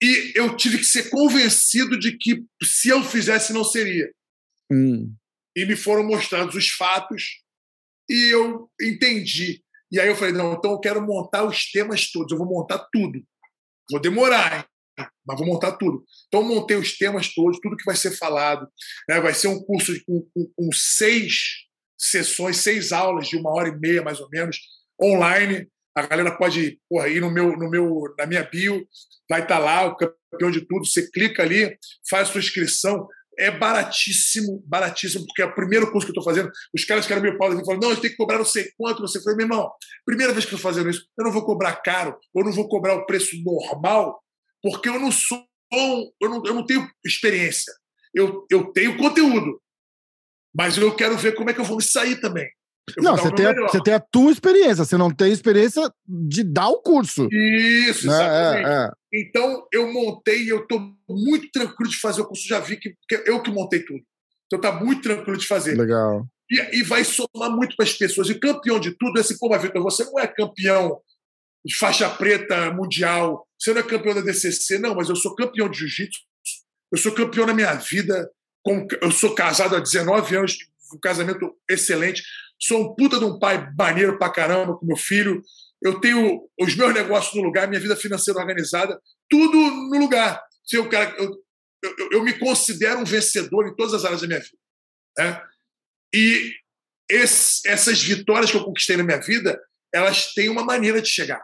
[0.04, 4.12] E eu tive que ser convencido de que se eu fizesse, não seria.
[4.70, 5.16] Hum.
[5.56, 7.42] E me foram mostrados os fatos
[8.10, 9.64] e eu entendi.
[9.90, 12.80] E aí eu falei, não, então eu quero montar os temas todos, eu vou montar
[12.92, 13.24] tudo.
[13.90, 14.66] Vou demorar, hein?
[15.26, 16.04] mas vou montar tudo.
[16.28, 18.68] Então, montei os temas todos, tudo que vai ser falado.
[19.08, 19.22] Né?
[19.22, 21.66] Vai ser um curso com, com, com, seis
[21.98, 24.58] sessões, seis aulas de uma hora e meia, mais ou menos,
[25.02, 25.68] online.
[25.96, 28.88] A galera pode porra, ir no meu, no meu, na minha bio,
[29.30, 30.86] vai estar tá lá, o campeão de tudo.
[30.86, 31.78] Você clica ali,
[32.10, 33.08] faz sua inscrição.
[33.38, 36.52] É baratíssimo, baratíssimo, porque é o primeiro curso que eu estou fazendo.
[36.74, 39.08] Os caras que eram meio pau falam: não, gente tem que cobrar não sei quanto,
[39.08, 39.72] sei o Meu irmão,
[40.06, 42.68] primeira vez que eu estou fazendo isso, eu não vou cobrar caro, ou não vou
[42.68, 44.24] cobrar o preço normal
[44.64, 47.74] porque eu não sou, eu não, eu não tenho experiência.
[48.14, 49.62] Eu, eu tenho conteúdo,
[50.56, 52.50] mas eu quero ver como é que eu vou me sair também.
[52.98, 56.44] Eu não, você tem, a, você tem a tua experiência, você não tem experiência de
[56.44, 57.28] dar o curso.
[57.32, 58.14] Isso, né?
[58.14, 58.68] exatamente.
[58.68, 58.90] É, é.
[59.14, 62.94] Então, eu montei e eu estou muito tranquilo de fazer o curso, já vi que,
[63.08, 64.02] que eu que montei tudo.
[64.48, 65.78] Então, está muito tranquilo de fazer.
[65.78, 66.28] Legal.
[66.52, 68.30] E, e vai somar muito para as pessoas.
[68.30, 71.00] E campeão de tudo é assim, pô, Vitor, você não é campeão
[71.66, 75.70] de faixa preta mundial, você não é campeão da DCC, não, mas eu sou campeão
[75.70, 76.20] de jiu-jitsu,
[76.92, 78.30] eu sou campeão na minha vida,
[79.02, 80.58] eu sou casado há 19 anos,
[80.94, 82.22] um casamento excelente,
[82.60, 85.42] sou um puta de um pai maneiro pra caramba com meu filho,
[85.82, 89.00] eu tenho os meus negócios no lugar, minha vida financeira organizada,
[89.30, 90.42] tudo no lugar.
[90.72, 91.30] Eu, cara, eu,
[91.84, 94.58] eu, eu me considero um vencedor em todas as áreas da minha vida.
[95.18, 95.44] Né?
[96.16, 96.54] E
[97.10, 99.62] esse, essas vitórias que eu conquistei na minha vida,
[99.94, 101.44] elas têm uma maneira de chegar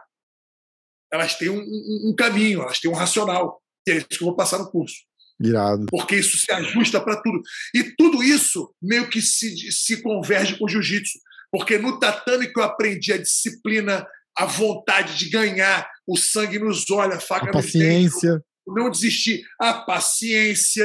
[1.12, 3.60] elas têm um, um, um caminho, elas têm um racional.
[3.86, 4.94] E é isso que eu vou passar no curso.
[5.40, 5.86] Irado.
[5.90, 7.40] Porque isso se ajusta para tudo.
[7.74, 11.18] E tudo isso meio que se, se converge com o jiu-jitsu.
[11.50, 16.88] Porque no tatame que eu aprendi a disciplina, a vontade de ganhar, o sangue nos
[16.90, 18.42] olhos, a faca a paciência.
[18.66, 20.84] Não desistir, a paciência,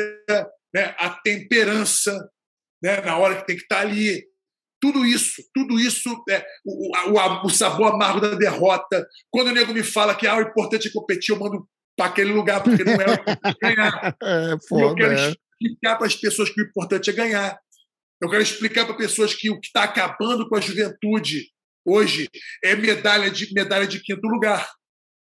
[0.73, 2.17] né, a temperança,
[2.81, 4.25] né, na hora que tem que estar tá ali,
[4.81, 9.07] tudo isso, tudo isso, é, o, o, o, sabor amargo da derrota.
[9.31, 12.31] Quando o nego me fala que ah, o importante é competir, eu mando para aquele
[12.31, 14.17] lugar, porque não é o ganhar.
[14.21, 15.33] É, foda, eu quero é.
[15.61, 17.57] explicar para as pessoas que o importante é ganhar.
[18.21, 21.49] Eu quero explicar para pessoas que o que está acabando com a juventude
[21.85, 22.29] hoje
[22.63, 24.67] é medalha de, medalha de quinto lugar.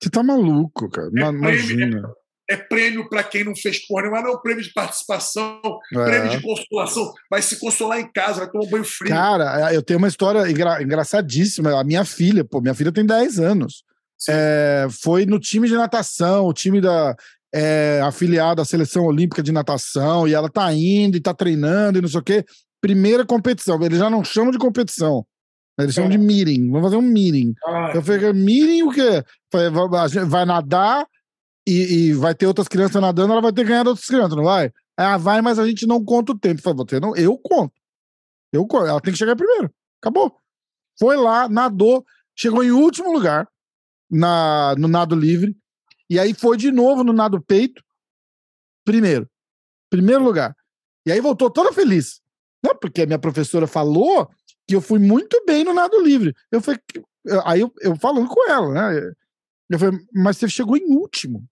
[0.01, 1.07] Você tá maluco, cara.
[1.07, 1.86] É Imagina.
[1.88, 2.15] Prêmio,
[2.49, 5.61] é prêmio para quem não fez porra mas não é um prêmio de participação,
[5.93, 6.05] é.
[6.05, 7.13] prêmio de consolação.
[7.30, 9.09] Vai se consolar em casa, vai tomar um banho frio.
[9.11, 11.80] Cara, é, eu tenho uma história engra engraçadíssima.
[11.80, 13.84] A minha filha, pô, minha filha tem 10 anos.
[14.30, 17.15] É, foi no time de natação, o time da.
[17.55, 22.01] É, afiliado à seleção olímpica de natação, e ela tá indo e tá treinando e
[22.01, 22.43] não sei o quê.
[22.82, 25.24] Primeira competição, eles já não chamam de competição.
[25.80, 26.19] Eles chamam de é.
[26.19, 26.71] meeting.
[26.71, 27.53] Vamos fazer um meeting.
[27.63, 29.24] Ah, eu falei, meeting o quê?
[30.28, 31.05] Vai nadar,
[31.67, 34.71] e, e, vai ter outras crianças nadando, ela vai ter ganhado outras crianças, não vai?
[34.97, 36.61] Ah, vai, mas a gente não conta o tempo.
[36.65, 37.74] Eu você não, eu conto.
[38.51, 38.86] Eu conto.
[38.86, 39.71] Ela tem que chegar primeiro.
[40.01, 40.36] Acabou.
[40.99, 42.05] Foi lá, nadou,
[42.36, 43.47] chegou em último lugar
[44.14, 45.57] na, no nado livre.
[46.09, 47.84] E aí foi de novo no nado peito.
[48.86, 49.28] Primeiro.
[49.89, 50.55] Primeiro lugar.
[51.05, 52.22] E aí voltou toda feliz.
[52.64, 54.30] Não, porque a minha professora falou
[54.68, 56.34] que eu fui muito bem no nado livre.
[56.51, 56.80] Eu falei,
[57.43, 59.11] aí eu, eu falando com ela, né?
[59.70, 61.43] Eu falei, mas você chegou em último.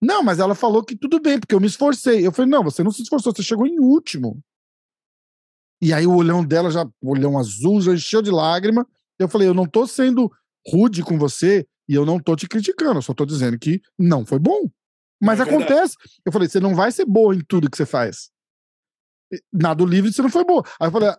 [0.00, 2.26] Não, mas ela falou que tudo bem, porque eu me esforcei.
[2.26, 4.42] Eu falei, não, você não se esforçou, você chegou em último.
[5.80, 8.86] E aí o olhão dela já, o olhão azul, já encheu de lágrima.
[9.18, 10.30] Eu falei, eu não tô sendo
[10.66, 14.24] rude com você e eu não tô te criticando, eu só tô dizendo que não
[14.24, 14.68] foi bom.
[15.22, 15.96] Mas é acontece.
[16.24, 18.30] Eu falei, você não vai ser boa em tudo que você faz.
[19.52, 20.62] Nado livre você não foi boa.
[20.80, 21.10] Aí eu falei,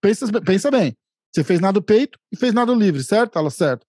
[0.00, 0.96] pensa, pensa bem.
[1.32, 3.38] Você fez nado peito e fez nado livre, certo?
[3.38, 3.86] Ela, certo.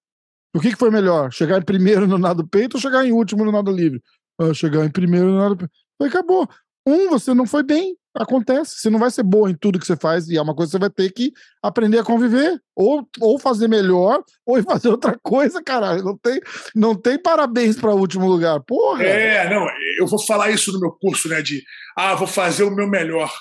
[0.54, 1.32] O que, que foi melhor?
[1.32, 4.02] Chegar em primeiro no nado peito ou chegar em último no nado livre?
[4.40, 5.74] Ah, chegar em primeiro no nado peito.
[5.98, 6.48] Falei, acabou.
[6.86, 8.76] Um, você não foi bem, acontece.
[8.78, 10.78] Você não vai ser boa em tudo que você faz e é uma coisa que
[10.78, 12.60] você vai ter que aprender a conviver.
[12.76, 16.04] Ou, ou fazer melhor, ou fazer outra coisa, caralho.
[16.04, 16.42] Não tem,
[16.76, 18.60] não tem parabéns para o último lugar.
[18.62, 19.04] Porra!
[19.04, 19.68] É, não,
[19.98, 21.42] eu vou falar isso no meu curso, né?
[21.42, 21.64] De,
[21.98, 23.32] ah, vou fazer o meu melhor.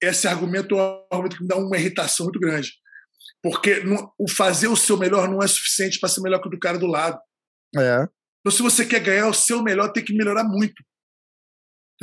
[0.00, 2.72] Esse argumento é um argumento que me dá uma irritação muito grande.
[3.42, 6.50] Porque não, o fazer o seu melhor não é suficiente para ser melhor que o
[6.50, 7.18] do cara do lado.
[7.76, 8.06] É.
[8.40, 10.82] Então, se você quer ganhar o seu melhor, tem que melhorar muito.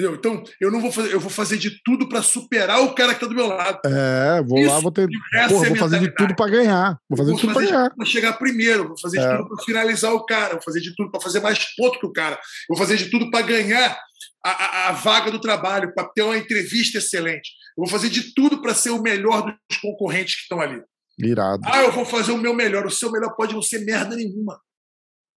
[0.02, 0.16] Entendeu?
[0.16, 3.24] Então, eu não vou fazer, eu vou fazer de tudo para superar o cara que
[3.24, 3.80] está do meu lado.
[3.86, 5.08] É, vou Isso, lá, vou ter.
[5.48, 6.98] Porra, é vou fazer de tudo para ganhar.
[7.08, 7.96] Vou fazer vou de tudo para ganhar.
[7.96, 9.38] Pra chegar primeiro, vou fazer de é.
[9.38, 12.12] tudo para finalizar o cara, vou fazer de tudo para fazer mais ponto que o
[12.12, 13.96] cara, vou fazer de tudo para ganhar
[14.44, 17.52] a, a, a, vaga do trabalho, para ter uma entrevista excelente.
[17.78, 20.82] Eu vou fazer de tudo para ser o melhor dos concorrentes que estão ali.
[21.20, 21.62] Irado.
[21.66, 22.88] Ah, eu vou fazer o meu melhor.
[22.88, 24.60] O seu melhor pode não ser merda nenhuma.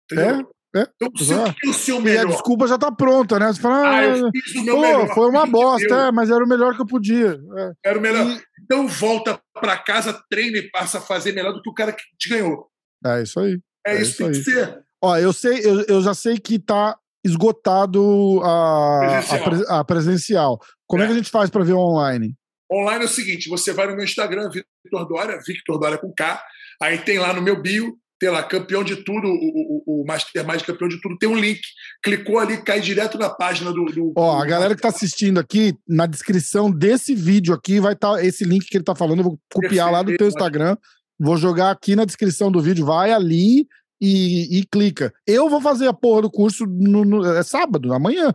[0.04, 0.40] Entendeu?
[0.40, 0.61] É?
[0.74, 2.24] É, então, se o seu melhor.
[2.24, 3.52] E a desculpa já tá pronta, né?
[3.52, 5.14] Você fala, ah, eu fiz o meu pô, melhor.
[5.14, 7.38] Foi uma bosta, é, mas era o melhor que eu podia.
[7.58, 7.72] É.
[7.90, 8.26] Era o melhor.
[8.26, 8.40] E...
[8.64, 12.02] Então volta para casa, treina e passa a fazer melhor do que o cara que
[12.18, 12.68] te ganhou.
[13.04, 13.60] É isso aí.
[13.86, 14.82] É, é isso que tem que ser.
[15.04, 19.66] Ó, eu sei, eu, eu já sei que tá esgotado a presencial.
[19.68, 20.60] A, a presencial.
[20.86, 21.04] Como é.
[21.04, 21.08] é.
[21.08, 22.34] que a gente faz para ver online?
[22.72, 26.42] Online é o seguinte: você vai no meu Instagram, Victor Dória, Victor Dória com K.
[26.80, 30.62] Aí tem lá no meu bio, tem lá, campeão de tudo, o, o, o Mastermind
[30.62, 31.60] campeão de tudo, tem um link.
[32.04, 33.84] Clicou ali, cai direto na página do.
[33.86, 38.14] do Ó, a galera que está assistindo aqui, na descrição desse vídeo aqui, vai estar
[38.14, 39.18] tá esse link que ele está falando.
[39.18, 40.76] Eu vou copiar lá do teu Instagram,
[41.18, 43.66] vou jogar aqui na descrição do vídeo, vai ali
[44.00, 45.12] e, e clica.
[45.26, 48.32] Eu vou fazer a porra do curso no, no, é sábado, amanhã.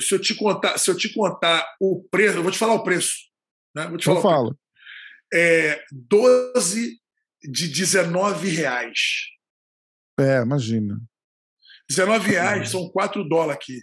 [0.00, 2.84] Se eu te contar, se eu te contar o preço, eu vou te falar o
[2.84, 3.14] preço.
[3.74, 3.86] Né?
[3.86, 4.58] Vou te falar eu falo.
[5.32, 6.99] É 12
[7.42, 8.98] de 19 reais.
[10.18, 11.00] É, imagina.
[11.88, 13.80] 19 reais são 4 dólares aqui.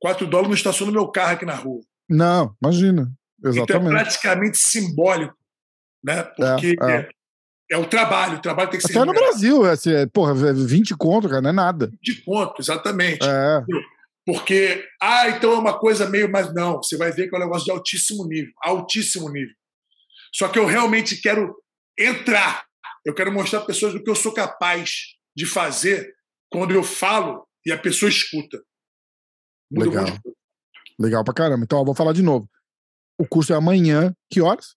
[0.00, 1.80] 4 dólares não estaciona meu carro aqui na rua.
[2.08, 3.12] Não, imagina.
[3.44, 3.72] Exatamente.
[3.72, 5.36] Então é praticamente simbólico,
[6.02, 6.22] né?
[6.22, 7.08] Porque é, é.
[7.72, 8.96] é o trabalho, o trabalho tem que ser.
[8.96, 11.90] Até no Brasil, é, assim, é, porra, 20 conto, cara, não é nada.
[12.04, 13.24] 20 conto, exatamente.
[13.24, 13.62] É.
[14.26, 16.30] Porque, ah, então é uma coisa meio.
[16.30, 19.54] Mas não, você vai ver que é um negócio de altíssimo nível altíssimo nível.
[20.34, 21.56] Só que eu realmente quero
[21.98, 22.67] entrar
[23.04, 26.14] eu quero mostrar para pessoas o que eu sou capaz de fazer
[26.50, 28.62] quando eu falo e a pessoa escuta.
[29.70, 30.18] Muda Legal.
[30.98, 31.64] Legal pra caramba.
[31.64, 32.48] Então, eu vou falar de novo.
[33.18, 34.14] O curso é amanhã.
[34.30, 34.74] Que horas?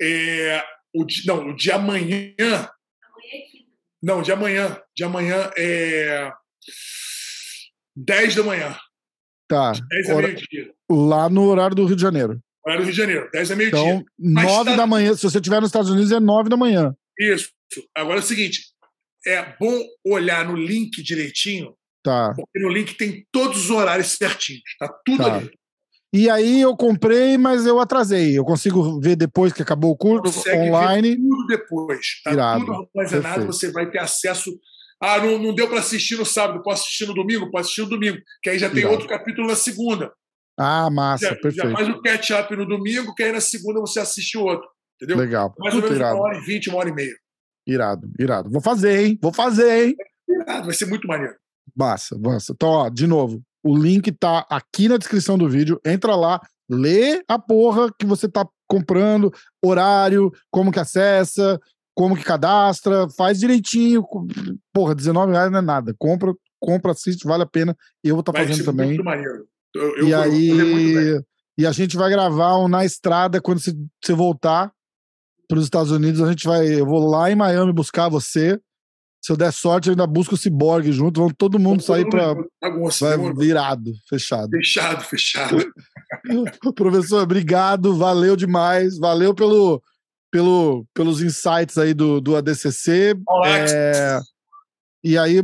[0.00, 0.62] É,
[0.94, 2.70] o de, não, o de amanhã.
[4.02, 4.80] Não, de amanhã.
[4.96, 6.32] De amanhã é
[7.96, 8.76] 10 da manhã.
[9.48, 9.72] Tá.
[9.72, 10.74] 10 da meio-dia.
[10.90, 12.40] Lá no horário do Rio de Janeiro.
[12.64, 13.80] Horário do Rio de Janeiro, 10 da meio-dia.
[13.80, 14.76] Então, 9 tá...
[14.76, 15.14] da manhã.
[15.14, 16.94] Se você estiver nos Estados Unidos, é 9 da manhã.
[17.20, 17.50] Isso.
[17.94, 18.62] Agora é o seguinte:
[19.26, 22.32] é bom olhar no link direitinho, tá.
[22.34, 24.62] porque no link tem todos os horários certinhos.
[24.78, 25.36] Tá tudo tá.
[25.36, 25.50] ali.
[26.12, 28.36] E aí eu comprei, mas eu atrasei.
[28.36, 31.10] Eu consigo ver depois que acabou o curso Consegue online.
[31.10, 32.06] Ver tudo depois.
[32.24, 32.64] Tá Irado.
[32.64, 34.50] tudo armazenado, você vai ter acesso.
[35.00, 37.50] Ah, não, não deu para assistir no sábado, posso assistir no domingo?
[37.50, 38.18] Posso assistir no domingo.
[38.42, 38.94] Que aí já tem Irado.
[38.94, 40.12] outro capítulo na segunda.
[40.58, 41.70] Ah, massa, já, perfeito.
[41.70, 44.68] Já faz o catch-up no domingo, que aí na segunda você assiste o outro.
[45.00, 45.16] Entendeu?
[45.16, 45.54] Legal.
[45.58, 46.16] Mais ou menos irado.
[46.16, 47.14] uma hora e vinte, uma hora e meia.
[47.66, 48.50] Irado, irado.
[48.50, 49.18] Vou fazer, hein?
[49.22, 49.96] Vou fazer, hein?
[50.28, 51.34] Irado, vai ser muito maneiro.
[51.74, 52.52] Massa, massa.
[52.52, 55.80] Então, ó, de novo, o link tá aqui na descrição do vídeo.
[55.84, 59.32] Entra lá, lê a porra que você tá comprando,
[59.64, 61.58] horário, como que acessa,
[61.94, 64.04] como que cadastra, faz direitinho.
[64.72, 65.94] Porra, 19 reais não é nada.
[65.98, 67.76] Compra, compra, assiste, vale a pena.
[68.02, 68.88] Eu vou estar tá fazendo também.
[68.88, 69.46] Muito maneiro.
[69.74, 71.22] Eu, eu e aí,
[71.56, 74.72] e a gente vai gravar um na estrada quando você voltar
[75.50, 76.22] para os Estados Unidos.
[76.22, 78.58] A gente vai, eu vou lá em Miami buscar você.
[79.20, 81.20] Se eu der sorte, eu ainda busco o Cyborg junto.
[81.20, 82.34] Vamos todo mundo sair para.
[82.34, 84.50] Vai virado, fechado.
[84.50, 85.72] Fechado, fechado.
[86.74, 88.96] Professor, obrigado, valeu demais.
[88.96, 89.82] Valeu pelo,
[90.30, 93.14] pelo, pelos insights aí do, do ADCC.
[93.44, 94.20] É,
[95.04, 95.42] e aí,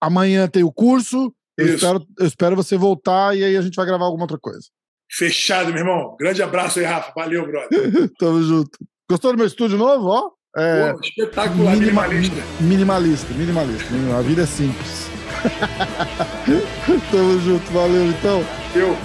[0.00, 1.32] amanhã tem o curso.
[1.56, 4.66] Eu espero, eu espero você voltar e aí a gente vai gravar alguma outra coisa.
[5.10, 6.14] Fechado, meu irmão.
[6.20, 7.12] Grande abraço aí, Rafa.
[7.16, 7.70] Valeu, brother.
[8.18, 8.78] Tamo junto.
[9.10, 10.08] Gostou do meu estúdio novo?
[10.08, 12.42] Ó, É, Pô, espetacular, minima- minimalista.
[12.60, 13.86] Minimalista, minimalista.
[14.18, 15.08] A vida é simples.
[17.10, 18.44] Tamo junto, valeu então.
[18.74, 18.96] Eu.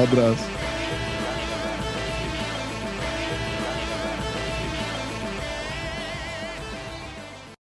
[0.00, 0.44] Abraço.